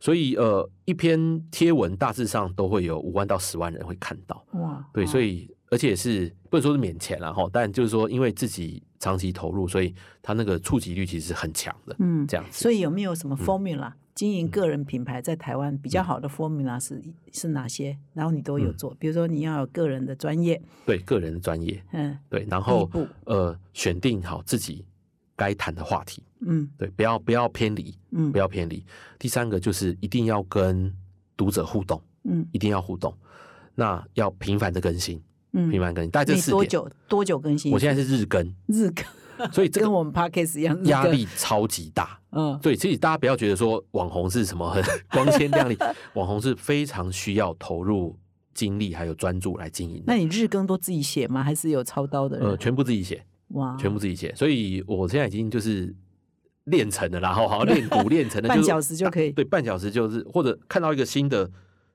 [0.00, 5.50] 所以，呃，一篇贴文大致上都会有五万到十万人会看到，哇，对，所以。
[5.70, 9.92] 而且是不能说是免钱了哈，但就是说因为自己长期投入，所以
[10.22, 11.96] 他那个触及率其实是很强的。
[11.98, 12.62] 嗯，这样子。
[12.62, 17.98] 所以有没有什么 formula 经营个人品牌在台湾比较好的 formula 是是哪些？
[18.12, 22.88] 然后你都有做，比如说你要有个人的专业，对个人的专业，嗯，对，然后
[23.24, 24.84] 呃选定好自己
[25.36, 28.84] 该谈的话题，嗯，对，不要不要偏离，嗯，不要偏离。
[29.18, 30.92] 第三个就是一定要跟
[31.36, 33.12] 读者互动，嗯，一定要互动。
[33.74, 35.20] 那要频繁的更新，
[35.52, 36.10] 嗯，频繁更新。
[36.10, 37.72] 大概这四多久多久更新？
[37.72, 42.20] 我现在是日更，日更，所以 跟我们 podcast 一样，压力超级大。
[42.30, 45.76] 嗯，对，其实大家不要觉得说网红是什么很 光鲜亮丽，
[46.14, 48.16] 网红是非常需要投入
[48.54, 50.02] 精力还有专注来经营。
[50.06, 51.42] 那你日更都自己写吗？
[51.42, 52.48] 还是有操刀的人？
[52.48, 54.34] 呃，全部自己写，哇，全部自己写。
[54.34, 55.94] 所以我现在已经就是
[56.64, 59.30] 练成了，然后好练鼓练成了，半小时就可以。
[59.32, 61.50] 对，半小时就是或者看到一个新的。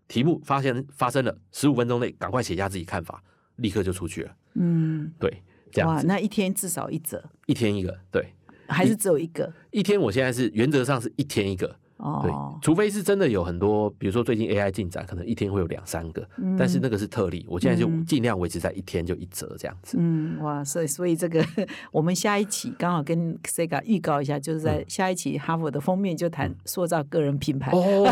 [0.10, 3.24] 题目发现发生了，十五分钟内赶快写下自己看法，
[3.58, 4.36] 立刻就出去了。
[4.56, 6.08] 嗯，对，这样子。
[6.08, 8.34] 那一天至少一则，一天一个，对，
[8.68, 9.54] 还是只有一个？
[9.70, 11.76] 一天，我现在是原则上是一天一个。
[12.00, 12.32] 哦，对，
[12.62, 16.26] 除非是真的有很多，比如说最近 AI 进展，可能一天会有两三个，
[16.58, 17.46] 但是那个是特例。
[17.50, 19.98] 我现在就尽量维持在一天就一折这样子。
[20.00, 21.46] 嗯，哇，所以所以这个
[21.92, 27.70] 我们下一期刚好跟 Sega 预告一下，就是在下一期哈佛的封面就谈塑造个人品牌。
[27.74, 28.06] 哦，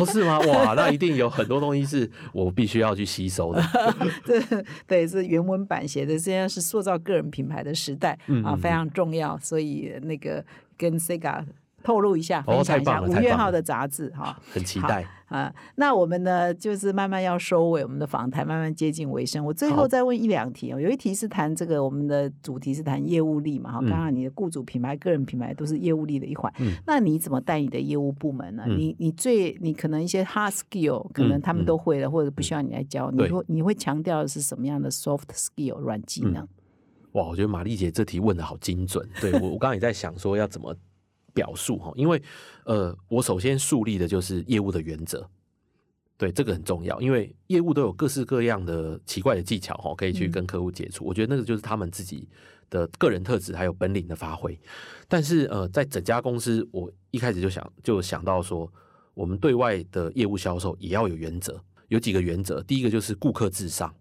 [0.00, 0.40] 哦是吗？
[0.40, 3.62] 哇，那一定有很多东西是我必须要去吸收的。
[4.24, 4.42] 对
[4.86, 9.38] 对，是原文版写的，现在是塑造个人品牌的时代啊，非常重要。
[9.38, 10.42] 所以那个
[10.78, 11.44] 跟 Sega。
[11.84, 15.54] 透露一下，分享一下五月号的杂志哈，很期待啊。
[15.76, 19.44] 那我们呢，就是慢慢要收尾，我们的访谈慢慢接近尾声。
[19.44, 23.80] 我最后再问一两题哦，有一题是谈这个，我们的主题是谈业务力嘛哈。
[23.80, 26.50] 刚刚你的雇主品牌、个人品牌都是业务力的一环，
[26.86, 28.64] 那你怎么带你的业务部门呢？
[28.66, 36.48] 你你最你可能一些 hard skill 可能他们都会了，或者不需要你来教，你会你会强调的是什么样的 soft skill 软技能？
[37.12, 39.06] 哇，我觉得玛丽姐这题问的好精准。
[39.20, 40.74] 对我我刚刚也在想说要怎么。
[41.34, 42.22] 表述哈，因为
[42.64, 45.28] 呃，我首先树立的就是业务的原则，
[46.16, 51.04] 对这个很重要，因为业务都有各式各样的奇怪的技巧哈，可以去跟客户接触。
[51.04, 52.28] 我觉得那个就是他们自己
[52.70, 54.58] 的个人特质还有本领的发挥。
[55.08, 58.72] 但是呃，在整家公司，我一开始就想就想到说，
[59.12, 62.62] 我们对外的业务销售也要有原则，有几个原则。
[62.62, 63.92] 第一个就是顾客至上。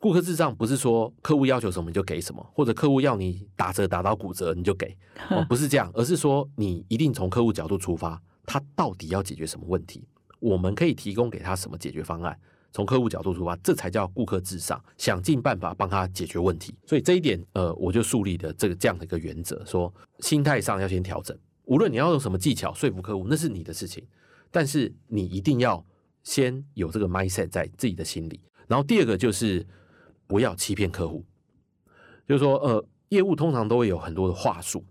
[0.00, 4.96] 顾客至上不是说客户要求什么你就给什么，或者客户要你打折打到骨折你就给，
[5.46, 12.34] 不是这样，而是说你一定从客户角度出发，他到底要解决什么问题，我们可以提供给他什么解决方案，
[12.72, 16.74] 从客户角度出发，这才叫顾客至上，想尽办法帮他解决问题。
[16.86, 24.02] 所以这一点，呃，我就树立的这个这样的一个原则，说心态上要先调整，无论你要用什么技巧说服客户，那是你的事情，
[24.50, 25.84] 但是你一定要
[26.22, 28.40] 先有这个 mindset 在自己的心里。
[28.66, 29.66] 然后第二个就是。
[30.30, 31.24] 不要欺骗客户，
[32.28, 34.84] 就是说，呃，业务通常都会有很多的话术，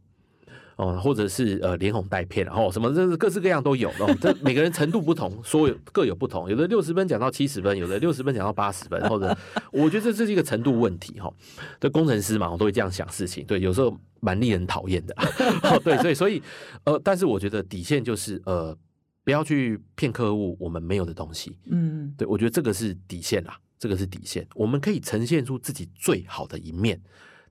[0.76, 3.90] 哦，或者是呃连哄带骗，然后什么，这是各式各样都有。
[3.92, 9.34] 哦，这 每个人程度不同，所有各有不同，有的六十分讲到七十分，有的六十分讲到八十分，或者
[9.72, 11.34] 我觉得这是一个程度问题哈。
[11.80, 15.16] 对工程师嘛，我都会这样想事情，对，有时候蛮令人讨厌的。
[15.82, 16.44] 对，所以所以
[16.84, 18.78] 呃，但是我觉得底线就是呃，
[19.24, 21.58] 不要去骗客户我们没有的东西。
[21.68, 23.58] 嗯，对我觉得这个是底线啦。
[23.80, 27.02] 这个是底线，我们可以呈现出自己最好的一面，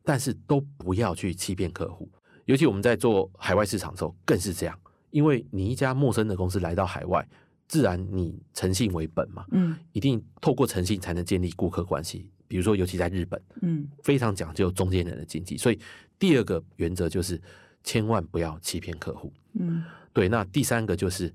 [0.05, 2.09] 但是都不要去欺骗客户。
[2.45, 4.79] 尤其我们在做海外市场的时候，更是这样。
[5.11, 7.27] 因为你一家陌生的公司来到海外，
[7.67, 12.31] 自然你诚信为本嘛，嗯，一定透过诚信才能建立顾客关系。
[12.47, 15.79] 比如说，尤其在日本，嗯，非常讲究中间人的经济，所以
[16.19, 17.41] 第二个原则就是
[17.83, 20.29] 千万不要欺骗客户，嗯，对。
[20.29, 21.33] 那第三个就是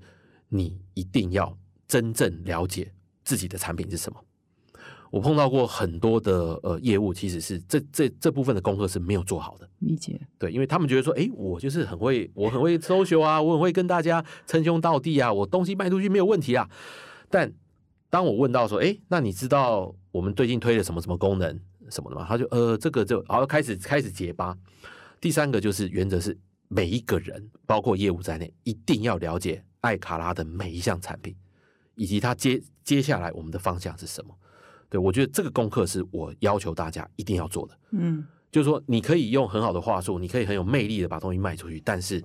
[0.48, 2.92] 你一定要真正了解
[3.24, 4.24] 自己的产品是什么。
[5.14, 9.70] 我碰到过很多的呃业务，其实是这这这部分的功课是没有做好的。
[9.78, 10.20] 理解。
[10.36, 16.68] 对，因为他们觉得说，哎，我就是很会，我很会收修啊，我很会跟大家称兄道弟啊，我东西卖出去没有问题啊。
[17.30, 17.52] 但
[18.10, 21.60] 当我问到说，哎，那你知道我们最近推了什么什么功能
[21.90, 22.26] 什么的吗？
[22.28, 24.52] 他就呃，这个就然后开始开始结巴。
[25.20, 26.36] 第三个就是原则是
[26.66, 31.36] 每一个人，包括业务在内，一定要了解艾卡拉的每一项产品，
[31.94, 34.34] 以及它接接下来我们的方向是什么。
[34.94, 37.76] 对，我觉得这个功课是我要求大家一定要做的。
[37.90, 42.22] 嗯，就是说你可以用很好的话术，你可以很有魅力的把东西卖出去，但是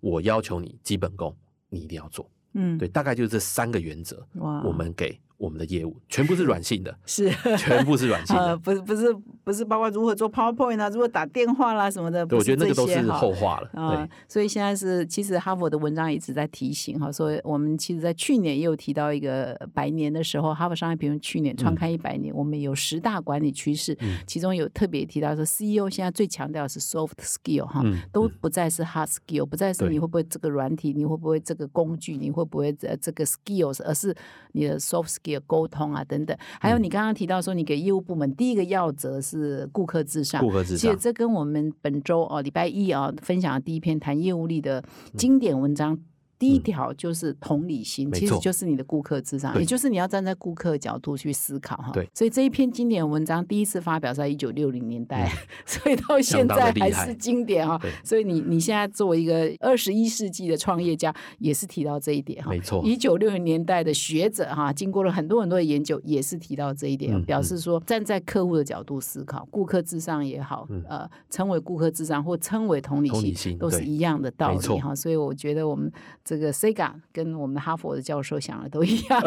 [0.00, 1.32] 我要求你基本功
[1.68, 2.28] 你一定要做。
[2.54, 4.26] 嗯，对，大概就是这三个原则。
[4.40, 9.14] 哇，我们给我们的业务，全部是软性的， 是全部是软性的，不是不是
[9.44, 13.70] 不是包括如何做 PowerPoint 啊，如何打电话啦什么的，我觉得那个都是后话了。
[13.72, 27.80] 对，所以现在是其实哈佛的文章一直在提醒哈，说我们其实在去年也有提到一个百年的时候，哈佛商业评论去年创刊一百年，我们有十大管理趋势，其中有特别提到说 CEO 现在最强调是 soft skill 哈，
[28.12, 34.12] 都不再是 hard skill，不再是你会不会这个软体，你会不会这个工具，你会不会这这个 skills，而是
[34.52, 36.36] 你的 soft skill 沟通啊等等。
[36.60, 40.78] 还有你刚刚提到说，你给业务部门第一个要则是顾客至上，顾客至上。
[40.78, 44.82] 其实这跟我们本周哦礼拜一啊分享的第一篇谈业务力的
[45.16, 45.98] 经典文章。
[46.38, 51.90] 第一条就是同理心，其实就是你的顾客至上，也就是你要站在顾客角度去思考哈。
[51.92, 55.28] 对，所以这一篇经典文章第一次发表在一九六零年代，
[55.66, 57.80] 所以到现在还是经典哈。
[58.04, 62.50] 所以你你现在作为一个二十一世纪的创业家，也是提到这一点哈。
[62.50, 74.94] 没错，一九六零年代的学者哈，经过了很多很多的研究，也是提到这一点，表示说站在客户的角度思考，顾客至上也好，呃，称为顾客至上或称为同理心，都是一样的道理哈。
[74.94, 75.90] 所以我觉得我们。
[76.28, 79.22] 这个 Sega 跟我们哈佛的教授想的都一样，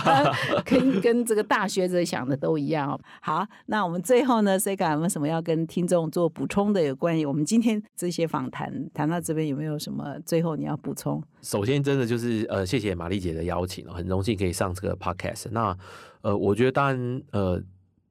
[0.64, 2.98] 跟跟这个大学者想的都一样。
[3.20, 6.80] 好，那我们最后呢，Sega 有没有什么要跟听众做补充的？
[6.82, 11.22] 有关于我们今天这些访谈谈到这边，有没有什么最后你要补充？
[11.42, 15.48] 首先，真的就是呃，谢谢玛丽姐的邀请很荣幸可以上这个 Podcast。
[15.50, 15.76] 那
[16.22, 17.62] 呃，我觉得当然呃，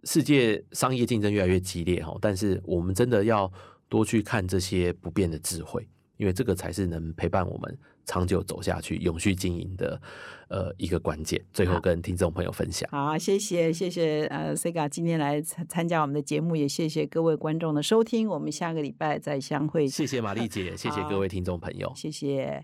[0.04, 3.52] 世界商业竞争越来越激烈哈，但是我们真的要
[3.90, 5.88] 多去看这些不变的智慧，
[6.18, 7.78] 因为这个才是能陪伴我们。
[8.08, 10.00] 长久走下去、永续经营的
[10.48, 12.88] 呃一个关键，最后跟听众朋友分享。
[12.92, 18.28] 好，谢谢谢谢呃 Sega 今天来参参加我们的节目，也谢谢各位观众的收听。
[18.30, 19.88] 我们下个礼拜再相会。
[19.88, 22.64] 谢谢玛丽姐，谢谢各位听众朋友，谢谢。